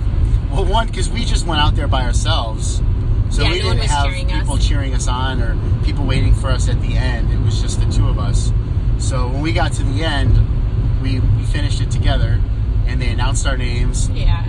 well, 0.51 0.65
one 0.65 0.87
because 0.87 1.09
we 1.09 1.25
just 1.25 1.45
went 1.45 1.61
out 1.61 1.75
there 1.75 1.87
by 1.87 2.03
ourselves, 2.03 2.81
so 3.29 3.43
Yeah, 3.43 3.49
we 3.51 3.59
no 3.61 3.73
didn't 3.73 3.89
have 3.89 4.05
cheering 4.07 4.31
us. 4.31 4.39
people 4.39 4.57
cheering 4.57 4.93
us 4.93 5.07
on 5.07 5.41
or 5.41 5.57
people 5.83 6.05
waiting 6.05 6.33
for 6.35 6.49
us 6.49 6.69
at 6.69 6.79
the 6.81 6.95
end. 6.95 7.31
It 7.31 7.39
was 7.39 7.61
just 7.61 7.79
the 7.79 7.91
two 7.91 8.07
of 8.07 8.19
us. 8.19 8.51
So 8.99 9.27
when 9.27 9.41
we 9.41 9.51
got 9.53 9.73
to 9.73 9.83
the 9.83 10.03
end, 10.03 11.01
we 11.01 11.19
we 11.19 11.43
finished 11.45 11.81
it 11.81 11.91
together, 11.91 12.39
and 12.87 13.01
they 13.01 13.09
announced 13.09 13.45
our 13.47 13.57
names. 13.57 14.09
Yeah. 14.09 14.45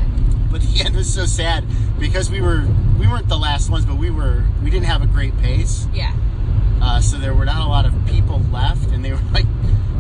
But 0.51 0.61
the 0.67 0.85
end 0.85 0.95
was 0.97 1.13
so 1.13 1.27
sad 1.27 1.65
because 1.99 2.31
we 2.31 2.41
were 2.41 2.67
we 2.99 3.07
weren't 3.07 3.29
the 3.29 3.39
last 3.39 3.71
ones, 3.71 3.85
but 3.85 3.97
we 3.97 4.11
were 4.11 4.45
we 4.63 4.71
didn't 4.71 4.87
have 4.87 5.03
a 5.03 5.07
great 5.07 5.37
pace. 5.39 5.87
Yeah. 5.93 6.13
Uh, 6.87 7.01
so 7.01 7.17
there 7.17 7.33
were 7.35 7.47
not 7.47 7.65
a 7.65 7.69
lot 7.69 7.87
of 7.87 7.95
people 8.07 8.41
left, 8.53 8.91
and 8.91 9.03
they 9.05 9.11
were 9.13 9.21
like 9.33 9.47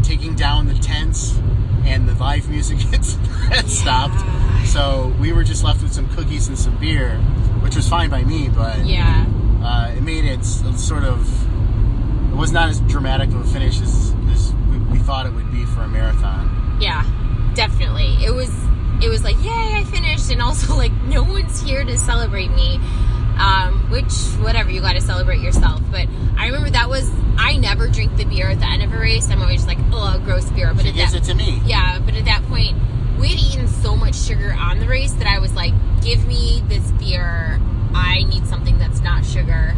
taking 0.02 0.34
down 0.34 0.66
the 0.66 0.74
tents, 0.74 1.34
and 1.84 2.06
the 2.08 2.14
live 2.14 2.48
music 2.50 2.78
had, 2.92 3.04
had 3.50 3.68
stopped. 3.70 4.20
So 4.68 5.14
we 5.18 5.32
were 5.32 5.44
just 5.44 5.64
left 5.64 5.82
with 5.82 5.92
some 5.92 6.08
cookies 6.14 6.48
and 6.48 6.58
some 6.58 6.76
beer, 6.78 7.16
which 7.62 7.74
was 7.76 7.88
fine 7.88 8.10
by 8.10 8.22
me, 8.24 8.48
but 8.48 8.84
Yeah. 8.84 9.24
uh, 9.62 9.94
it 9.96 10.02
made 10.02 10.24
it 10.24 10.44
sort 10.44 11.04
of. 11.04 11.26
It 12.32 12.36
was 12.36 12.52
not 12.52 12.68
as 12.68 12.80
dramatic 12.80 13.28
of 13.30 13.36
a 13.36 13.44
finish 13.44 13.80
as, 13.80 14.12
as 14.32 14.52
we, 14.68 14.76
we 14.78 14.98
thought 14.98 15.24
it 15.26 15.32
would 15.32 15.50
be 15.52 15.64
for 15.66 15.82
a 15.82 15.88
marathon. 15.88 16.76
Yeah, 16.80 17.04
definitely. 17.54 18.16
It 18.24 18.34
was 18.34 18.50
it 19.02 19.08
was 19.08 19.22
like, 19.24 19.36
yay, 19.42 19.50
I 19.80 19.84
finished, 19.84 20.30
and 20.30 20.42
also 20.42 20.74
like 20.76 20.92
no 21.04 21.22
one's 21.22 21.60
here 21.62 21.82
to 21.84 21.96
celebrate 21.96 22.50
me. 22.50 22.78
Um, 23.38 23.90
which 23.90 24.12
whatever, 24.42 24.70
you 24.70 24.80
got 24.80 24.92
to 24.92 25.00
celebrate 25.00 25.40
yourself. 25.40 25.80
But 25.90 26.06
I 26.38 26.46
remember 26.46 26.70
that 26.70 26.88
was 26.88 27.10
I 27.36 27.56
never 27.56 27.88
drink 27.88 28.16
the 28.16 28.24
beer 28.24 28.48
at 28.48 28.60
the 28.60 28.66
end 28.66 28.82
of 28.82 28.92
a 28.92 28.98
race. 28.98 29.28
I'm 29.30 29.42
always 29.42 29.66
like, 29.66 29.78
oh, 29.92 30.20
gross 30.24 30.48
beer. 30.50 30.72
But 30.72 30.84
She 30.84 30.92
gives 30.92 31.12
that, 31.12 31.22
it 31.22 31.32
to 31.32 31.34
me. 31.34 31.60
yeah, 31.66 31.98
but 31.98 32.14
at 32.14 32.24
that 32.26 32.42
point, 32.44 32.76
we 33.18 33.28
had 33.28 33.38
eaten 33.40 33.66
so 33.68 33.96
much 33.96 34.14
sugar 34.16 34.54
on 34.58 34.78
the 34.78 34.86
race 34.86 35.12
that 35.14 35.26
I 35.26 35.38
was 35.40 35.54
like, 35.54 35.72
give 36.02 36.26
me 36.26 36.62
this 36.68 36.90
beer. 36.92 37.60
I 37.94 38.22
need 38.24 38.46
something 38.46 38.78
that's 38.78 39.00
not 39.00 39.24
sugar. 39.24 39.74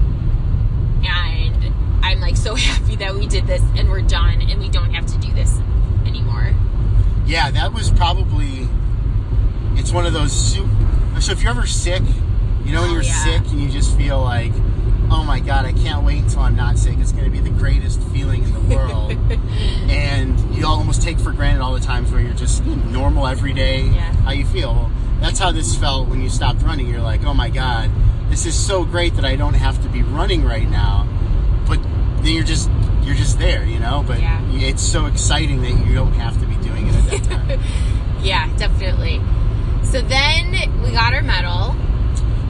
And 1.04 1.74
I'm 2.04 2.20
like 2.20 2.36
so 2.36 2.54
happy 2.56 2.96
that 2.96 3.14
we 3.14 3.26
did 3.26 3.46
this 3.46 3.62
and 3.76 3.88
we're 3.88 4.02
done 4.02 4.42
and 4.42 4.60
we 4.60 4.68
don't 4.68 4.92
have 4.94 5.06
to 5.06 5.18
do 5.18 5.32
this 5.32 5.58
anymore. 6.06 6.54
Yeah, 7.26 7.50
that 7.50 7.72
was 7.72 7.90
probably. 7.90 8.68
It's 9.74 9.92
one 9.92 10.06
of 10.06 10.12
those. 10.12 10.32
Soup, 10.32 10.68
so 11.20 11.32
if 11.32 11.42
you're 11.42 11.50
ever 11.50 11.66
sick, 11.66 12.02
you 12.66 12.72
know 12.72 12.82
when 12.82 12.90
you're 12.92 13.02
yeah. 13.02 13.24
sick 13.24 13.42
and 13.52 13.60
you 13.60 13.68
just 13.70 13.96
feel 13.96 14.20
like, 14.20 14.52
oh 15.10 15.22
my 15.24 15.40
god, 15.40 15.64
I 15.64 15.72
can't 15.72 16.04
wait 16.04 16.24
until 16.24 16.40
I'm 16.40 16.56
not 16.56 16.78
sick. 16.78 16.98
It's 16.98 17.12
going 17.12 17.24
to 17.24 17.30
be 17.30 17.38
the 17.40 17.50
greatest 17.50 18.00
feeling 18.08 18.42
in 18.44 18.52
the 18.52 18.60
world. 18.76 19.12
and 19.90 20.38
you 20.54 20.66
almost 20.66 21.02
take 21.02 21.18
for 21.18 21.32
granted 21.32 21.62
all 21.62 21.74
the 21.74 21.80
times 21.80 22.10
where 22.10 22.20
you're 22.20 22.34
just 22.34 22.64
normal 22.64 23.26
every 23.26 23.52
day. 23.52 23.82
Yeah. 23.82 24.12
How 24.16 24.32
you 24.32 24.44
feel. 24.46 24.90
That's 25.20 25.38
how 25.38 25.52
this 25.52 25.76
felt 25.76 26.08
when 26.08 26.20
you 26.20 26.28
stopped 26.28 26.62
running. 26.62 26.88
You're 26.88 27.00
like, 27.00 27.24
oh 27.24 27.34
my 27.34 27.50
god, 27.50 27.90
this 28.30 28.46
is 28.46 28.54
so 28.54 28.84
great 28.84 29.14
that 29.16 29.24
I 29.24 29.36
don't 29.36 29.54
have 29.54 29.80
to 29.82 29.88
be 29.88 30.02
running 30.02 30.44
right 30.44 30.68
now. 30.68 31.08
But 31.66 31.82
then 32.22 32.34
you're 32.34 32.44
just 32.44 32.68
you're 33.02 33.14
just 33.14 33.38
there, 33.38 33.64
you 33.64 33.78
know. 33.78 34.04
But 34.06 34.20
Yeah. 34.20 34.42
it's 34.52 34.82
so 34.82 35.06
exciting 35.06 35.62
that 35.62 35.86
you 35.86 35.94
don't 35.94 36.12
have 36.14 36.38
to 36.40 36.46
be 36.46 36.56
doing 36.56 36.88
it 36.88 36.94
at 36.96 37.04
that 37.10 37.24
time. 37.24 37.60
Yeah, 38.22 38.48
definitely. 38.56 39.20
So 39.84 40.00
then 40.00 40.50
we 40.82 40.90
got 40.90 41.14
our 41.14 41.22
medal. 41.22 41.76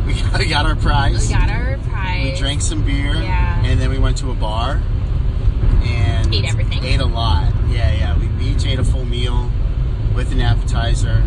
We 0.06 0.14
got, 0.14 0.38
we 0.38 0.46
got 0.46 0.66
our 0.66 0.76
prize. 0.76 1.28
We 1.28 1.34
got 1.34 1.50
our 1.50 1.78
prize. 1.78 2.32
We 2.32 2.36
drank 2.36 2.62
some 2.62 2.84
beer. 2.84 3.14
Yeah. 3.14 3.64
And 3.64 3.80
then 3.80 3.90
we 3.90 3.98
went 3.98 4.16
to 4.18 4.30
a 4.30 4.34
bar 4.34 4.82
and 5.82 6.34
Ate 6.34 6.44
everything. 6.44 6.84
Ate 6.84 7.00
a 7.00 7.06
lot. 7.06 7.52
Yeah, 7.68 7.92
yeah. 7.92 8.18
We 8.18 8.46
each 8.46 8.64
ate 8.64 8.78
a 8.78 8.84
full 8.84 9.04
meal 9.04 9.50
with 10.14 10.32
an 10.32 10.40
appetizer. 10.40 11.22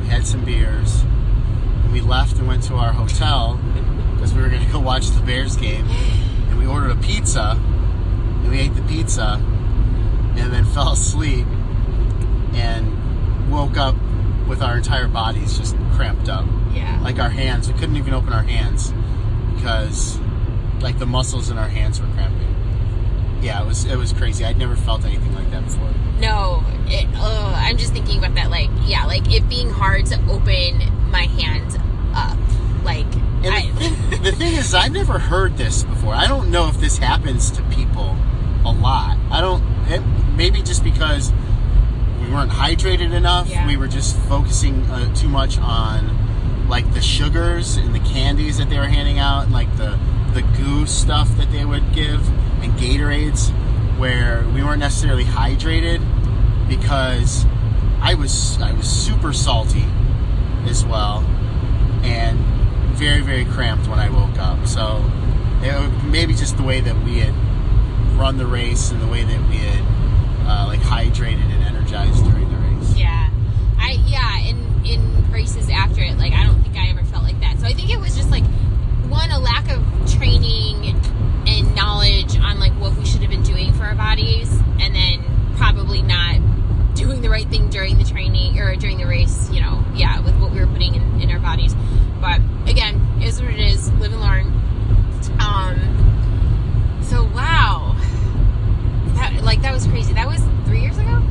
We 0.00 0.06
had 0.08 0.26
some 0.26 0.44
beers. 0.44 1.02
And 1.02 1.92
we 1.92 2.00
left 2.00 2.36
and 2.38 2.46
went 2.46 2.62
to 2.64 2.74
our 2.74 2.92
hotel 2.92 3.60
because 4.14 4.34
we 4.34 4.42
were 4.42 4.48
going 4.48 4.64
to 4.66 4.72
go 4.72 4.80
watch 4.80 5.08
the 5.08 5.20
Bears 5.22 5.56
game. 5.56 5.86
And 5.86 6.58
we 6.58 6.66
ordered 6.66 6.90
a 6.90 6.96
pizza. 6.96 7.58
And 7.58 8.50
we 8.50 8.58
ate 8.58 8.74
the 8.74 8.82
pizza. 8.82 9.40
And 10.36 10.52
then 10.52 10.64
fell 10.74 10.92
asleep. 10.92 11.46
And 12.54 13.50
woke 13.50 13.76
up 13.76 13.96
with 14.48 14.62
our 14.62 14.76
entire 14.76 15.08
bodies 15.08 15.58
just 15.58 15.76
cramped 15.92 16.28
up 16.28 16.46
Yeah. 16.72 17.00
like 17.02 17.18
our 17.18 17.30
hands. 17.30 17.68
We 17.70 17.74
couldn't 17.78 17.96
even 17.96 18.12
open 18.14 18.32
our 18.32 18.42
hands 18.42 18.92
because 19.54 20.18
like 20.80 20.98
the 20.98 21.06
muscles 21.06 21.50
in 21.50 21.58
our 21.58 21.68
hands 21.68 22.00
were 22.00 22.08
cramping. 22.08 22.40
yeah, 23.42 23.62
it 23.62 23.66
was 23.66 23.84
it 23.84 23.96
was 23.96 24.12
crazy. 24.12 24.44
I'd 24.44 24.58
never 24.58 24.76
felt 24.76 25.04
anything 25.04 25.34
like 25.34 25.50
that 25.50 25.64
before. 25.64 25.90
No, 26.20 26.62
it, 26.86 27.06
uh, 27.16 27.54
I'm 27.56 27.76
just 27.76 27.92
thinking 27.92 28.18
about 28.18 28.34
that. 28.36 28.50
Like, 28.50 28.70
yeah, 28.84 29.04
like 29.06 29.30
it 29.32 29.48
being 29.48 29.70
hard 29.70 30.06
to 30.06 30.16
open 30.30 30.78
my 31.10 31.24
hand 31.24 31.76
up. 32.14 32.38
Like, 32.84 33.06
I, 33.46 33.70
the, 33.72 33.80
thing, 33.80 34.22
the 34.22 34.32
thing 34.32 34.54
is, 34.54 34.74
I've 34.74 34.92
never 34.92 35.18
heard 35.18 35.56
this 35.56 35.82
before. 35.84 36.14
I 36.14 36.26
don't 36.28 36.50
know 36.50 36.68
if 36.68 36.78
this 36.78 36.98
happens 36.98 37.50
to 37.52 37.62
people 37.64 38.14
a 38.64 38.72
lot. 38.72 39.16
I 39.30 39.40
don't. 39.40 39.62
It, 39.88 40.00
maybe 40.36 40.62
just 40.62 40.84
because 40.84 41.32
weren't 42.34 42.50
hydrated 42.50 43.12
enough. 43.12 43.48
Yeah. 43.48 43.66
We 43.66 43.76
were 43.76 43.88
just 43.88 44.16
focusing 44.28 44.82
uh, 44.90 45.14
too 45.14 45.28
much 45.28 45.58
on 45.58 46.68
like 46.68 46.92
the 46.94 47.00
sugars 47.00 47.76
and 47.76 47.94
the 47.94 48.00
candies 48.00 48.58
that 48.58 48.68
they 48.68 48.78
were 48.78 48.88
handing 48.88 49.18
out, 49.18 49.44
and 49.44 49.52
like 49.52 49.74
the 49.76 49.98
the 50.32 50.42
goo 50.58 50.84
stuff 50.86 51.28
that 51.36 51.50
they 51.52 51.64
would 51.64 51.94
give, 51.94 52.26
and 52.62 52.72
Gatorades, 52.74 53.50
where 53.98 54.44
we 54.54 54.62
weren't 54.62 54.80
necessarily 54.80 55.24
hydrated 55.24 56.00
because 56.68 57.46
I 58.00 58.14
was 58.14 58.60
I 58.60 58.72
was 58.72 58.88
super 58.88 59.32
salty 59.32 59.84
as 60.66 60.84
well 60.84 61.20
and 62.02 62.38
very 62.96 63.20
very 63.20 63.44
cramped 63.44 63.88
when 63.88 63.98
I 63.98 64.10
woke 64.10 64.38
up. 64.38 64.66
So 64.66 65.04
it, 65.62 66.04
maybe 66.04 66.34
just 66.34 66.56
the 66.56 66.62
way 66.62 66.80
that 66.80 67.04
we 67.04 67.20
had 67.20 67.34
run 68.18 68.36
the 68.36 68.46
race 68.46 68.90
and 68.90 69.00
the 69.00 69.08
way 69.08 69.24
that 69.24 69.48
we 69.48 69.56
had 69.56 69.84
uh, 70.46 70.66
like 70.66 70.80
hydrated 70.80 71.50
and 71.50 71.62
energized 71.94 72.24
during 72.24 72.48
the 72.50 72.56
race. 72.56 72.96
yeah, 72.96 73.30
I 73.78 73.92
yeah. 74.06 74.38
In 74.48 74.84
in 74.84 75.32
races 75.32 75.68
after 75.70 76.02
it, 76.02 76.18
like 76.18 76.32
I 76.32 76.44
don't 76.44 76.62
think 76.62 76.76
I 76.76 76.88
ever 76.88 77.04
felt 77.04 77.24
like 77.24 77.40
that. 77.40 77.58
So 77.58 77.66
I 77.66 77.72
think 77.72 77.90
it 77.90 77.98
was 77.98 78.16
just 78.16 78.30
like 78.30 78.44
one 79.08 79.30
a 79.30 79.38
lack 79.38 79.70
of 79.70 79.82
training 80.12 80.96
and 81.46 81.74
knowledge 81.74 82.36
on 82.38 82.58
like 82.58 82.72
what 82.80 82.96
we 82.96 83.04
should 83.04 83.20
have 83.20 83.30
been 83.30 83.42
doing 83.42 83.72
for 83.74 83.84
our 83.84 83.94
bodies, 83.94 84.50
and 84.80 84.94
then 84.94 85.24
probably 85.56 86.02
not 86.02 86.40
doing 86.94 87.22
the 87.22 87.28
right 87.28 87.48
thing 87.48 87.70
during 87.70 87.98
the 87.98 88.04
training 88.04 88.58
or 88.58 88.74
during 88.76 88.98
the 88.98 89.06
race. 89.06 89.50
You 89.50 89.60
know, 89.60 89.84
yeah, 89.94 90.20
with 90.20 90.38
what 90.40 90.50
we 90.52 90.60
were 90.60 90.66
putting 90.66 90.94
in, 90.94 91.20
in 91.20 91.30
our 91.30 91.40
bodies. 91.40 91.74
But 92.20 92.40
again, 92.66 93.00
is 93.22 93.40
what 93.40 93.50
it 93.50 93.60
is. 93.60 93.90
Live 93.92 94.12
and 94.12 94.20
learn. 94.20 94.46
Um. 95.40 97.00
So 97.02 97.24
wow, 97.24 97.94
that 99.14 99.42
like 99.44 99.62
that 99.62 99.72
was 99.72 99.86
crazy. 99.86 100.12
That 100.14 100.26
was 100.26 100.40
three 100.64 100.80
years 100.80 100.98
ago. 100.98 101.22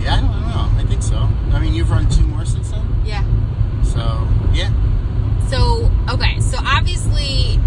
Yeah, 0.00 0.16
I 0.16 0.20
don't, 0.20 0.30
I 0.30 0.40
don't 0.40 0.74
know. 0.74 0.80
I 0.80 0.81
think 0.92 1.02
so. 1.02 1.16
I 1.56 1.58
mean, 1.58 1.72
you've 1.72 1.90
run 1.90 2.08
two 2.10 2.26
more 2.26 2.44
since 2.44 2.70
then. 2.70 2.86
Yeah. 3.04 3.24
So 3.82 4.28
yeah, 4.52 4.70
So, 5.48 5.90
okay, 6.10 6.38
so 6.40 6.58
obviously 6.60 7.58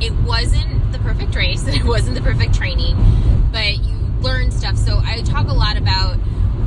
it 0.00 0.12
wasn't 0.24 0.92
the 0.92 0.98
perfect 1.00 1.34
race 1.34 1.66
and 1.66 1.74
it 1.80 1.84
wasn't 1.84 2.14
the 2.14 2.22
perfect 2.22 2.54
training, 2.54 2.96
but 3.52 3.78
you 3.78 3.96
learned 4.20 4.52
stuff. 4.52 4.76
So 4.76 5.00
I 5.04 5.22
talk 5.22 5.48
a 5.48 5.52
lot 5.52 5.76
about 5.76 6.18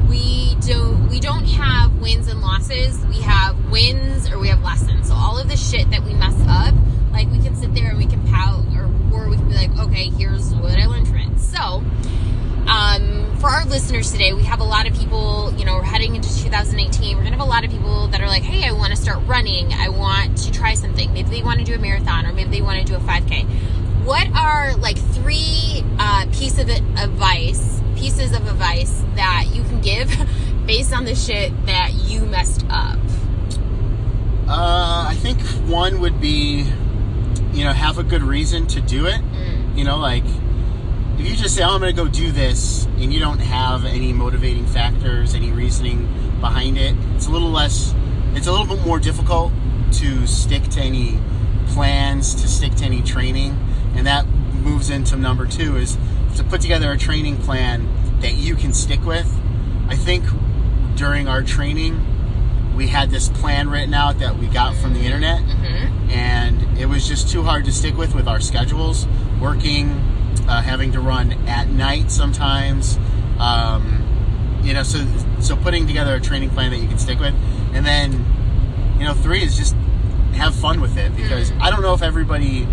we 0.10 0.56
don't 0.68 1.08
we 1.08 1.22
don't 1.22 1.46
have 1.46 1.96
wins 2.02 2.28
and 2.28 2.42
losses. 2.42 3.04
We 3.06 3.22
have 3.22 3.72
wins 3.72 4.30
or 4.30 4.40
we 4.40 4.50
have 4.50 4.62
lessons. 4.64 5.08
So 5.08 5.14
all 5.14 5.40
of 5.40 5.50
the 5.50 5.58
shit 5.58 5.90
that 5.92 6.04
we 6.04 6.14
mess 6.14 6.36
up, 6.48 6.76
like 7.12 7.30
we 7.32 7.40
can 7.40 7.56
sit 7.56 7.74
there 7.74 7.90
and 7.90 7.98
we 7.98 8.06
can 8.06 8.22
pout 8.28 8.66
or 8.76 8.92
or 9.14 9.30
we 9.30 9.38
can 9.38 9.48
be 9.48 9.56
like, 9.56 9.72
okay, 9.80 10.10
here's 10.10 10.54
what 10.56 10.78
I 10.78 10.88
learned 10.88 11.08
from 11.08 11.20
it. 11.20 11.40
So 11.40 11.84
um, 12.68 13.38
for 13.40 13.48
our 13.50 13.66
listeners 13.66 14.12
today, 14.12 14.34
we 14.34 14.44
have 14.44 14.60
a 14.60 14.64
lot 14.66 14.88
of 14.88 14.98
people, 14.98 15.54
you 15.58 15.66
know, 15.66 15.76
we're 15.76 15.84
heading 15.84 16.16
into 16.16 16.30
2018. 16.44 17.16
We're 17.16 17.24
going 17.24 17.34
to 17.34 17.40
have 17.40 17.48
a 17.48 17.50
lot 17.50 17.64
of 17.64 17.72
people 17.72 18.08
that 18.08 18.22
are 18.22 18.28
like, 18.28 18.44
hey, 18.44 18.68
I 18.68 18.72
want 18.72 18.92
to 18.92 18.98
start 18.98 19.20
running. 19.26 19.74
I 19.74 19.90
want 19.90 20.38
to 20.40 20.52
try 20.52 20.74
something. 20.74 21.14
Maybe 21.14 21.30
they 21.30 21.44
want 21.44 21.60
to 21.60 21.66
do 21.66 21.74
a 21.74 21.80
marathon 21.80 22.26
or 22.26 22.34
maybe 22.34 22.50
they 22.50 22.62
want 22.62 22.80
to 22.80 22.86
do 22.86 22.96
a 22.96 23.00
5K. 23.00 23.46
What 24.06 24.28
are 24.36 24.76
like 24.76 24.98
three 24.98 25.84
uh, 26.00 26.28
piece 26.34 26.60
of 26.60 26.70
advice, 26.70 27.82
pieces 27.96 28.32
of 28.34 28.48
advice 28.48 29.04
that 29.16 29.46
you 29.54 29.64
can 29.64 29.82
give 29.82 30.12
based 30.66 30.94
on 30.94 31.06
the 31.06 31.16
shit 31.16 31.66
that 31.66 31.94
you 31.94 32.22
messed 32.22 32.66
up? 32.70 33.00
uh, 34.48 35.06
I 35.08 35.16
think 35.16 35.42
one 35.70 36.00
would 36.02 36.20
be, 36.20 36.66
you 37.54 37.64
know, 37.64 37.72
have 37.72 37.98
a 37.98 38.04
good 38.04 38.22
reason 38.22 38.68
to 38.68 38.82
do 38.82 39.06
it. 39.06 39.22
Mm. 39.22 39.78
You 39.78 39.84
know, 39.86 39.98
like 39.98 40.26
if 41.20 41.28
you 41.30 41.36
just 41.36 41.56
say, 41.56 41.64
"Oh, 41.64 41.70
I'm 41.76 41.80
going 41.82 41.96
to 41.96 42.02
go 42.02 42.08
do 42.08 42.32
this," 42.32 42.86
and 42.98 43.14
you 43.14 43.20
don't 43.20 43.40
have 43.40 43.86
any 43.86 44.14
motivating 44.14 44.66
factors, 44.66 45.34
any 45.36 45.52
reasoning 45.52 46.08
behind 46.40 46.78
it, 46.78 46.96
it's 47.16 47.28
a 47.28 47.32
little 47.32 47.50
less. 47.52 47.94
It's 48.36 48.48
a 48.48 48.52
little 48.52 48.68
bit 48.68 48.86
more 48.86 49.00
difficult 49.00 49.52
to 49.94 50.26
stick 50.28 50.64
to 50.70 50.82
any 50.82 51.20
plans, 51.68 52.34
to 52.36 52.48
stick 52.48 52.76
to 52.76 52.86
any 52.86 53.02
training, 53.02 53.58
and 53.96 54.08
that 54.08 54.26
moves 54.28 54.90
into 54.90 55.16
number 55.18 55.46
two 55.46 55.78
is 55.78 55.98
to 56.36 56.44
put 56.44 56.62
together 56.62 56.92
a 56.92 56.98
training 56.98 57.38
plan 57.38 57.88
that 58.22 58.34
you 58.36 58.56
can 58.56 58.74
stick 58.74 59.04
with. 59.06 59.30
I 59.88 59.96
think 59.96 60.24
during 60.96 61.28
our 61.28 61.44
training, 61.44 62.04
we 62.76 62.88
had 62.88 63.12
this 63.12 63.30
plan 63.30 63.70
written 63.70 63.94
out 63.94 64.20
that 64.20 64.38
we 64.38 64.48
got 64.48 64.76
from 64.76 64.94
the 64.94 65.02
internet 65.02 65.42
Mm-hmm. 65.42 66.10
and 66.10 66.78
it 66.78 66.88
was 66.88 67.08
just 67.08 67.30
too 67.30 67.44
hard 67.44 67.66
to 67.66 67.72
stick 67.72 67.96
with 67.96 68.16
with 68.16 68.28
our 68.28 68.40
schedules 68.42 69.06
working 69.40 69.90
uh, 70.48 70.62
having 70.62 70.92
to 70.94 71.00
run 71.00 71.32
at 71.48 71.68
night 71.70 72.12
sometimes. 72.12 72.98
Um, 73.40 74.00
you 74.64 74.74
know 74.74 74.84
so 74.84 75.06
so 75.42 75.56
putting 75.58 75.88
together 75.88 76.16
a 76.16 76.22
training 76.22 76.50
plan 76.50 76.72
that 76.72 76.78
you 76.78 76.88
can 76.88 76.98
stick 76.98 77.20
with. 77.20 77.34
And 77.74 77.86
then 77.86 78.26
you 78.98 79.06
know 79.06 79.14
three 79.14 79.44
is 79.44 79.58
just 79.58 79.76
have 80.34 80.56
fun 80.56 80.82
with 80.82 80.98
it 80.98 81.16
because 81.16 81.52
i 81.62 81.70
don't 81.70 81.84
know 81.84 81.94
if 81.94 82.02
everybody 82.02 82.68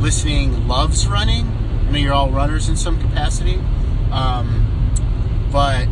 listening 0.00 0.66
loves 0.68 1.06
running. 1.06 1.46
I 1.46 1.90
mean, 1.90 2.04
you're 2.04 2.14
all 2.14 2.30
runners 2.30 2.68
in 2.68 2.76
some 2.76 3.00
capacity. 3.00 3.60
Um, 4.10 4.62
but 5.52 5.88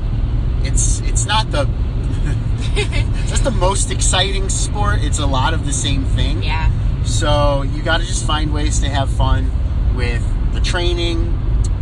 it's 0.63 1.01
it's 1.01 1.27
not 1.27 1.51
the 1.51 1.65
just 3.29 3.45
the 3.45 3.51
most 3.51 3.91
exciting 3.91 4.49
sport. 4.49 5.03
It's 5.03 5.19
a 5.19 5.27
lot 5.27 5.55
of 5.55 5.67
the 5.67 5.73
same 5.73 6.05
thing. 6.05 6.43
Yeah. 6.43 6.71
so 7.05 7.63
you 7.63 7.83
got 7.83 8.01
to 8.01 8.07
just 8.07 8.27
find 8.27 8.53
ways 8.53 8.81
to 8.81 8.89
have 8.89 9.11
fun 9.11 9.51
with 9.95 10.23
the 10.55 10.61
training, 10.61 11.35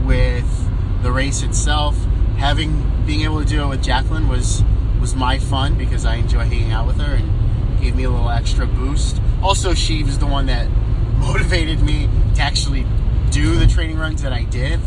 with 0.05 1.03
the 1.03 1.13
race 1.13 1.43
itself. 1.43 1.97
Having 2.39 3.05
being 3.07 3.23
able 3.23 3.41
to 3.43 3.47
do 3.49 3.63
it 3.63 3.69
with 3.69 3.83
Jacqueline 3.83 4.29
was 4.29 4.63
was 5.01 5.15
my 5.15 5.39
fun 5.39 5.77
because 5.77 6.05
I 6.05 6.17
enjoy 6.17 6.41
hanging 6.45 6.73
out 6.73 6.87
with 6.87 6.97
her 7.01 7.15
and 7.15 7.81
gave 7.81 7.97
me 7.97 8.05
a 8.05 8.11
little 8.11 8.31
extra 8.31 8.67
boost. 8.67 9.21
Also, 9.43 9.75
she 9.75 10.05
was 10.05 10.19
the 10.19 10.27
one 10.27 10.47
that 10.47 10.69
motivated 11.17 11.83
me 11.83 12.09
to 12.35 12.43
actually 12.43 12.87
do 13.31 13.57
the 13.57 13.67
training 13.67 13.99
runs 13.99 14.23
that 14.23 14.33
I 14.33 14.45
did 14.45 14.81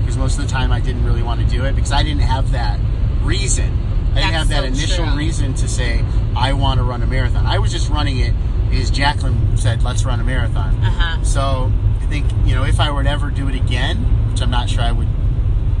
because 0.00 0.16
most 0.16 0.38
of 0.38 0.44
the 0.46 0.50
time 0.50 0.72
I 0.72 0.80
didn't 0.80 1.04
really 1.04 1.22
want 1.22 1.40
to 1.40 1.46
do 1.46 1.64
it 1.64 1.74
because 1.74 1.92
I 1.92 2.02
didn't 2.02 2.22
have 2.22 2.52
that 2.52 2.78
reason. 3.22 3.66
I 4.12 4.20
didn't 4.20 4.32
That's 4.32 4.32
have 4.32 4.48
that 4.48 4.60
so 4.60 4.64
initial 4.64 5.06
true. 5.06 5.16
reason 5.16 5.54
to 5.54 5.68
say 5.68 6.04
I 6.36 6.54
want 6.54 6.78
to 6.78 6.84
run 6.84 7.02
a 7.02 7.06
marathon. 7.06 7.46
I 7.46 7.58
was 7.58 7.70
just 7.70 7.90
running 7.90 8.18
it 8.18 8.34
because 8.70 8.90
Jacqueline 8.90 9.56
said, 9.56 9.82
"Let's 9.82 10.04
run 10.04 10.20
a 10.20 10.24
marathon." 10.24 10.74
Uh 10.82 10.90
huh. 10.90 11.22
So 11.24 11.72
think 12.08 12.26
you 12.46 12.54
know 12.54 12.64
if 12.64 12.80
I 12.80 12.90
were 12.90 13.02
to 13.02 13.10
ever 13.10 13.30
do 13.30 13.48
it 13.48 13.54
again, 13.54 13.96
which 14.30 14.40
I'm 14.42 14.50
not 14.50 14.68
sure 14.68 14.82
I 14.82 14.92
would 14.92 15.08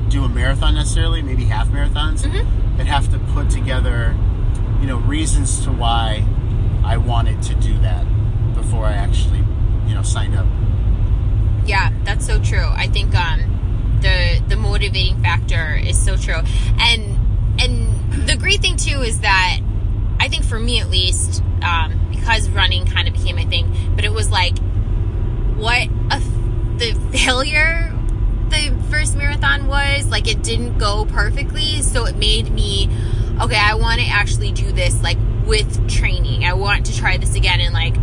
do 0.08 0.24
a 0.24 0.28
marathon 0.28 0.74
necessarily, 0.74 1.20
maybe 1.22 1.44
half 1.44 1.68
marathons, 1.68 2.22
Mhm. 2.26 2.46
I'd 2.80 2.86
have 2.86 3.10
to 3.12 3.18
put 3.34 3.50
together 3.50 4.16
you 4.80 4.86
know 4.86 4.96
reasons 4.98 5.60
to 5.64 5.72
why 5.72 6.24
I 6.84 6.96
wanted 6.96 7.42
to 7.42 7.54
do 7.54 7.76
that 7.80 8.04
before 8.54 8.86
I 8.86 8.92
actually 8.94 9.44
you 9.86 9.94
know 9.94 10.02
signed 10.02 10.34
up. 10.36 10.46
Yeah, 11.66 11.90
that's 12.04 12.26
so 12.26 12.38
true. 12.40 12.66
I 12.74 12.86
think 12.86 13.14
um, 13.14 13.98
the 14.00 14.40
the 14.48 14.56
motivating 14.56 15.20
factor 15.22 15.76
is 15.82 16.02
so 16.02 16.16
true, 16.16 16.40
and 16.78 17.02
and 17.60 18.28
the 18.28 18.36
great 18.36 18.60
thing 18.60 18.76
too 18.76 19.02
is 19.02 19.20
that 19.20 19.58
I 20.20 20.28
think 20.28 20.44
for 20.44 20.58
me 20.58 20.80
at 20.80 20.88
least, 20.90 21.42
um, 21.62 21.98
because 22.10 22.48
running 22.50 22.86
kind 22.86 23.06
of 23.08 23.14
became 23.14 23.36
my 23.36 23.44
thing, 23.44 23.92
but 23.94 24.04
it 24.04 24.12
was 24.12 24.30
like 24.30 24.56
a 24.58 24.62
failure 27.28 27.92
the 28.48 28.74
first 28.90 29.14
marathon 29.14 29.66
was 29.66 30.06
like 30.06 30.26
it 30.26 30.42
didn't 30.42 30.78
go 30.78 31.04
perfectly 31.04 31.82
so 31.82 32.06
it 32.06 32.16
made 32.16 32.50
me 32.50 32.88
okay 33.38 33.58
i 33.58 33.74
want 33.74 34.00
to 34.00 34.06
actually 34.06 34.50
do 34.50 34.72
this 34.72 35.02
like 35.02 35.18
with 35.48 35.88
training. 35.88 36.44
I 36.44 36.52
want 36.52 36.86
to 36.86 36.96
try 36.96 37.16
this 37.16 37.34
again 37.34 37.60
and 37.60 37.72
like 37.72 37.96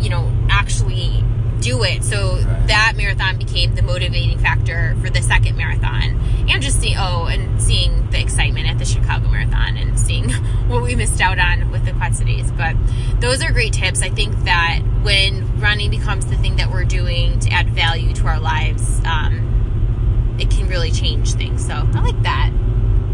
you 0.00 0.10
know 0.10 0.30
actually 0.50 1.24
do 1.62 1.82
it. 1.84 2.04
So 2.04 2.36
Right. 2.36 2.66
that 2.68 2.92
marathon 2.96 3.38
became 3.38 3.74
the 3.74 3.82
motivating 3.82 4.38
factor 4.38 4.96
for 5.02 5.10
the 5.10 5.22
second 5.22 5.56
marathon 5.56 6.18
and 6.48 6.62
just 6.62 6.80
see 6.80 6.94
oh 6.98 7.26
and 7.26 7.60
seeing 7.62 8.10
the 8.10 8.20
excitement 8.20 8.68
at 8.68 8.78
the 8.78 8.84
chicago 8.84 9.28
marathon 9.28 9.76
and 9.76 9.98
seeing 9.98 10.30
what 10.68 10.82
we 10.82 10.94
missed 10.96 11.20
out 11.20 11.38
on 11.38 11.70
with 11.70 11.84
the 11.84 11.92
quad 11.92 12.14
cities. 12.14 12.50
But 12.52 12.74
those 13.20 13.42
are 13.42 13.52
great 13.52 13.72
tips. 13.72 14.02
I 14.02 14.10
think 14.10 14.34
that 14.44 14.80
when 15.02 15.60
running 15.60 15.90
becomes 15.90 16.26
the 16.26 16.36
thing 16.36 16.56
that 16.56 16.70
we're 16.70 16.84
doing 16.84 17.38
to 17.40 17.50
add 17.50 17.68
value 17.70 18.12
to 18.14 18.26
our 18.26 18.40
lives 18.40 19.00
um, 19.04 20.36
it 20.38 20.50
can 20.50 20.66
really 20.68 20.90
change 20.90 21.34
things. 21.34 21.64
So 21.66 21.74
i 21.74 22.00
like 22.00 22.20
that. 22.22 22.50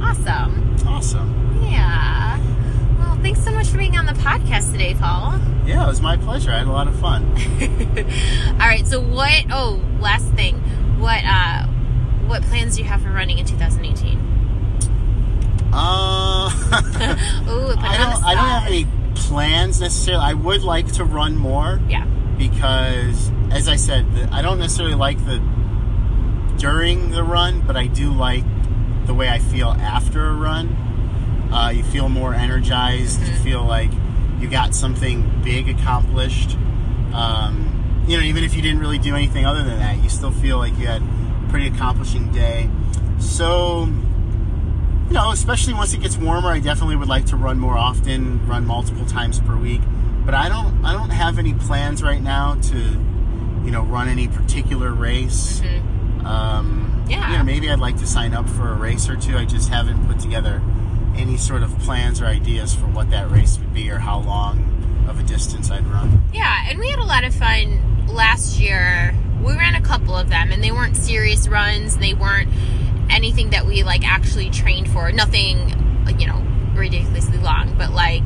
Awesome. 0.01 0.77
Awesome. 0.87 1.61
yeah 1.71 2.18
thanks 3.23 3.43
so 3.45 3.51
much 3.51 3.67
for 3.69 3.79
being 3.79 3.97
on 3.97 4.07
the 4.07 4.13
podcast 4.13 4.71
today 4.73 4.95
paul 4.95 5.39
Yeah, 5.67 5.85
it 5.85 5.89
was 5.89 6.01
my 6.01 6.17
pleasure. 6.17 6.51
I 6.51 6.59
had 6.59 6.67
a 6.67 6.73
lot 6.73 6.89
of 6.89 6.99
fun. 6.99 7.25
all 8.53 8.59
right 8.69 8.87
so 8.87 9.01
what 9.01 9.45
oh 9.51 9.81
last 10.01 10.27
thing 10.35 10.57
what 10.99 11.23
uh 11.25 11.67
what 12.27 12.43
plans 12.43 12.77
do 12.77 12.83
you 12.83 12.89
have 12.89 13.01
for 13.03 13.09
running 13.11 13.39
in 13.39 13.47
2018? 13.47 14.19
Uh, 15.73 16.51
Ooh, 17.49 17.75
put 17.75 17.79
I 17.79 17.97
don't. 17.97 18.25
I 18.25 18.35
don't 18.35 18.45
have 18.45 18.67
any 18.67 18.87
plans 19.15 19.81
necessarily. 19.81 20.25
I 20.25 20.35
would 20.35 20.63
like 20.63 20.93
to 20.95 21.05
run 21.05 21.37
more 21.37 21.81
Yeah. 21.89 22.05
because, 22.37 23.31
as 23.51 23.69
I 23.69 23.77
said, 23.77 24.15
the, 24.15 24.29
I 24.33 24.43
don't 24.43 24.59
necessarily 24.59 24.95
like 24.95 25.19
the 25.25 25.39
during 26.59 27.11
the 27.11 27.23
run, 27.23 27.63
but 27.67 27.77
I 27.77 27.87
do 27.87 28.11
like 28.13 28.45
the 29.07 29.15
way 29.15 29.29
I 29.29 29.39
feel 29.39 29.69
after 29.69 30.27
a 30.27 30.35
run. 30.35 30.77
Uh, 31.53 31.71
you 31.75 31.83
feel 31.83 32.09
more 32.09 32.35
energized. 32.35 33.21
You 33.27 33.35
feel 33.37 33.65
like 33.65 33.91
you 34.41 34.49
got 34.49 34.75
something 34.75 35.41
big 35.43 35.69
accomplished. 35.69 36.57
Um, 37.13 38.05
you 38.07 38.17
know, 38.19 38.23
even 38.23 38.45
if 38.45 38.55
you 38.55 38.63
didn't 38.63 38.81
really 38.81 38.99
do 38.99 39.15
anything 39.15 39.47
other 39.47 39.63
than 39.65 39.79
that, 39.79 40.03
you 40.03 40.09
still 40.09 40.31
feel 40.31 40.59
like 40.59 40.77
you 40.79 40.87
had 40.87 41.03
a 41.03 41.47
pretty 41.51 41.67
accomplishing 41.69 42.31
day. 42.33 42.69
So, 43.19 43.85
you 45.09 45.15
know, 45.15 45.31
especially 45.31 45.75
once 45.75 45.93
it 45.95 46.01
gets 46.03 46.17
warmer, 46.17 46.51
I 46.51 46.61
definitely 46.61 46.97
would 46.97 47.09
like 47.09 47.27
to 47.27 47.37
run 47.37 47.59
more 47.59 47.77
often, 47.77 48.47
run 48.47 48.67
multiple 48.67 49.07
times 49.07 49.41
per 49.41 49.57
week. 49.57 49.81
But 50.25 50.35
I 50.35 50.49
don't, 50.49 50.85
I 50.85 50.93
don't 50.93 51.11
have 51.11 51.39
any 51.39 51.55
plans 51.55 52.03
right 52.03 52.21
now 52.23 52.55
to, 52.55 52.77
you 52.77 53.71
know, 53.71 53.83
run 53.83 54.09
any 54.09 54.29
particular 54.29 54.93
race. 54.93 55.61
Um, 56.25 57.05
Yeah. 57.09 57.33
You 57.33 57.39
know, 57.39 57.45
maybe 57.45 57.71
I'd 57.71 57.79
like 57.81 57.97
to 57.99 58.07
sign 58.07 58.35
up 58.35 58.49
for 58.49 58.71
a 58.71 58.75
race 58.75 59.09
or 59.09 59.17
two. 59.17 59.37
I 59.39 59.47
just 59.47 59.71
haven't 59.71 60.07
put 60.07 60.19
together 60.21 60.63
any 61.19 61.37
sort 61.37 61.63
of 61.63 61.77
plans 61.81 62.21
or 62.21 62.27
ideas 62.27 62.75
for 62.75 62.87
what 62.87 63.11
that 63.11 63.31
race 63.31 63.59
would 63.59 63.75
be 63.75 63.91
or 63.91 63.99
how 63.99 64.21
long 64.21 65.07
of 65.09 65.19
a 65.19 65.23
distance 65.23 65.71
I'd 65.71 65.87
run. 65.87 66.23
Yeah, 66.33 66.69
and 66.69 66.79
we 66.79 66.89
had 66.89 66.99
a 66.99 67.05
lot 67.05 67.25
of 67.25 67.35
fun 67.35 68.07
last 68.07 68.59
year. 68.59 69.15
We 69.43 69.55
ran 69.55 69.75
a 69.75 69.81
couple 69.81 70.17
of 70.17 70.29
them, 70.29 70.51
and 70.53 70.63
they 70.63 70.73
weren't 70.73 70.97
serious 70.97 71.49
runs. 71.49 71.97
They 71.99 72.15
weren't 72.15 72.51
anything 73.11 73.51
that 73.51 73.67
we 73.67 73.83
like 73.83 74.07
actually 74.07 74.51
trained 74.51 74.91
for. 74.91 75.11
Nothing, 75.13 76.05
you 76.19 76.27
know, 76.27 76.43
ridiculously 76.75 77.39
long. 77.39 77.77
But 77.77 77.93
like 77.93 78.25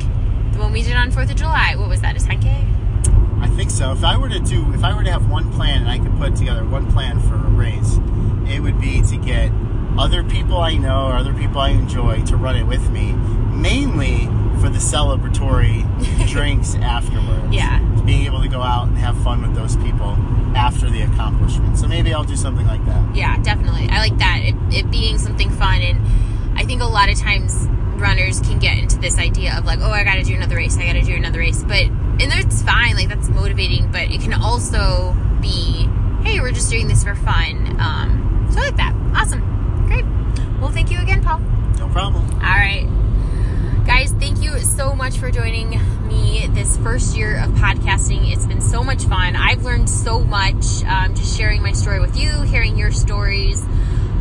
the 0.53 0.59
one 0.59 0.71
we 0.71 0.83
did 0.83 0.95
on 0.95 1.11
Fourth 1.11 1.29
of 1.29 1.35
July, 1.35 1.75
what 1.75 1.89
was 1.89 2.01
that? 2.01 2.15
A 2.15 2.19
10k? 2.19 3.41
I 3.41 3.47
think 3.55 3.71
so. 3.71 3.91
If 3.91 4.03
I 4.03 4.17
were 4.17 4.29
to 4.29 4.39
do, 4.39 4.73
if 4.73 4.83
I 4.83 4.95
were 4.95 5.03
to 5.03 5.11
have 5.11 5.29
one 5.29 5.51
plan 5.51 5.81
and 5.81 5.89
I 5.89 5.99
could 5.99 6.17
put 6.17 6.35
together 6.35 6.63
one 6.63 6.91
plan 6.91 7.19
for 7.21 7.35
a 7.35 7.49
race, 7.49 7.99
it 8.47 8.61
would 8.61 8.79
be 8.79 9.01
to 9.01 9.17
get 9.17 9.51
other 9.97 10.23
people 10.23 10.57
I 10.57 10.75
know 10.75 11.07
or 11.07 11.13
other 11.13 11.33
people 11.33 11.59
I 11.59 11.69
enjoy 11.69 12.23
to 12.25 12.37
run 12.37 12.55
it 12.55 12.63
with 12.63 12.89
me, 12.89 13.13
mainly 13.13 14.25
for 14.59 14.69
the 14.69 14.79
celebratory 14.79 15.83
drinks 16.27 16.75
afterwards. 16.75 17.53
Yeah. 17.53 17.79
Being 18.05 18.25
able 18.25 18.41
to 18.41 18.47
go 18.47 18.61
out 18.61 18.87
and 18.87 18.97
have 18.97 19.21
fun 19.23 19.41
with 19.41 19.55
those 19.55 19.75
people 19.77 20.17
after 20.55 20.89
the 20.89 21.01
accomplishment. 21.01 21.77
So 21.77 21.87
maybe 21.87 22.13
I'll 22.13 22.23
do 22.23 22.35
something 22.35 22.65
like 22.65 22.85
that. 22.85 23.15
Yeah, 23.15 23.37
definitely. 23.41 23.87
I 23.89 23.99
like 23.99 24.17
that. 24.17 24.41
It, 24.43 24.55
it 24.73 24.91
being 24.91 25.17
something 25.17 25.49
fun. 25.49 25.81
And 25.81 26.57
I 26.57 26.65
think 26.65 26.81
a 26.81 26.85
lot 26.85 27.09
of 27.09 27.17
times 27.17 27.67
runners 27.95 28.39
can 28.41 28.59
get 28.59 28.77
into 28.77 28.97
this 28.97 29.17
idea 29.17 29.57
of 29.57 29.65
like, 29.65 29.79
oh, 29.81 29.91
I 29.91 30.03
got 30.03 30.15
to 30.15 30.23
do 30.23 30.35
another 30.35 30.55
race. 30.55 30.77
I 30.77 30.85
got 30.85 30.93
to 30.93 31.01
do 31.01 31.15
another 31.15 31.39
race. 31.39 31.63
But, 31.63 31.83
and 31.83 32.31
that's 32.31 32.61
fine. 32.63 32.95
Like, 32.95 33.09
that's 33.09 33.29
motivating. 33.29 33.91
But 33.91 34.11
it 34.11 34.21
can 34.21 34.33
also 34.33 35.15
be, 35.41 35.87
hey, 36.23 36.39
we're 36.39 36.51
just 36.51 36.69
doing 36.69 36.87
this 36.87 37.03
for 37.03 37.15
fun. 37.15 37.79
Um, 37.79 38.47
so 38.51 38.59
I 38.59 38.65
like 38.65 38.77
that. 38.77 38.93
Awesome. 39.15 39.41
Well, 40.63 40.71
thank 40.71 40.91
you 40.91 40.99
again, 41.01 41.21
Paul. 41.21 41.39
No 41.77 41.89
problem. 41.89 42.23
All 42.35 42.39
right. 42.39 42.87
Guys, 43.85 44.13
thank 44.13 44.41
you 44.41 44.59
so 44.59 44.95
much 44.95 45.17
for 45.17 45.29
joining 45.29 45.71
me 46.07 46.47
this 46.53 46.77
first 46.77 47.17
year 47.17 47.37
of 47.43 47.49
podcasting. 47.51 48.31
It's 48.31 48.45
been 48.45 48.61
so 48.61 48.81
much 48.81 49.03
fun. 49.03 49.35
I've 49.35 49.65
learned 49.65 49.89
so 49.89 50.21
much 50.21 50.85
um, 50.85 51.15
just 51.15 51.37
sharing 51.37 51.61
my 51.61 51.73
story 51.73 51.99
with 51.99 52.17
you, 52.17 52.43
hearing 52.43 52.77
your 52.77 52.93
stories. 52.93 53.61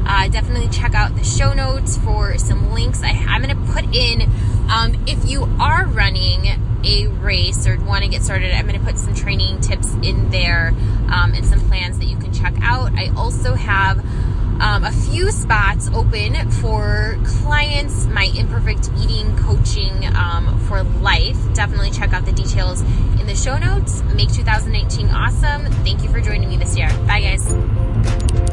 Uh, 0.04 0.26
definitely 0.30 0.68
check 0.70 0.94
out 0.96 1.14
the 1.14 1.22
show 1.22 1.52
notes 1.52 1.96
for 1.98 2.36
some 2.38 2.72
links. 2.72 3.04
I, 3.04 3.10
I'm 3.10 3.40
going 3.40 3.56
to 3.56 3.72
put 3.72 3.84
in, 3.94 4.22
um, 4.68 5.00
if 5.06 5.24
you 5.30 5.44
are 5.60 5.86
running 5.86 6.48
a 6.84 7.06
race 7.06 7.68
or 7.68 7.78
want 7.84 8.02
to 8.02 8.10
get 8.10 8.24
started, 8.24 8.52
I'm 8.52 8.66
going 8.66 8.80
to 8.80 8.84
put 8.84 8.98
some 8.98 9.14
training 9.14 9.60
tips 9.60 9.92
in 10.02 10.30
there 10.32 10.74
um, 11.08 11.34
and 11.34 11.46
some 11.46 11.60
plans 11.68 12.00
that 12.00 12.06
you 12.06 12.16
can 12.16 12.32
check 12.32 12.54
out. 12.62 12.90
I 12.94 13.12
also 13.16 13.54
have 13.54 14.04
um, 14.60 14.84
a 14.84 14.92
few 14.92 15.30
spots 15.30 15.88
open 15.94 16.50
for 16.52 17.18
clients, 17.24 18.06
my 18.06 18.24
imperfect 18.36 18.90
eating 19.00 19.36
coaching 19.36 20.06
um, 20.16 20.58
for 20.66 20.82
life. 20.82 21.38
Definitely 21.54 21.90
check 21.90 22.12
out 22.12 22.24
the 22.24 22.32
details 22.32 22.82
in 23.20 23.26
the 23.26 23.34
show 23.34 23.58
notes. 23.58 24.02
Make 24.14 24.32
2019 24.32 25.08
awesome. 25.10 25.66
Thank 25.84 26.02
you 26.02 26.10
for 26.10 26.20
joining 26.20 26.48
me 26.48 26.56
this 26.56 26.76
year. 26.76 26.88
Bye, 27.06 27.20
guys. 27.20 28.51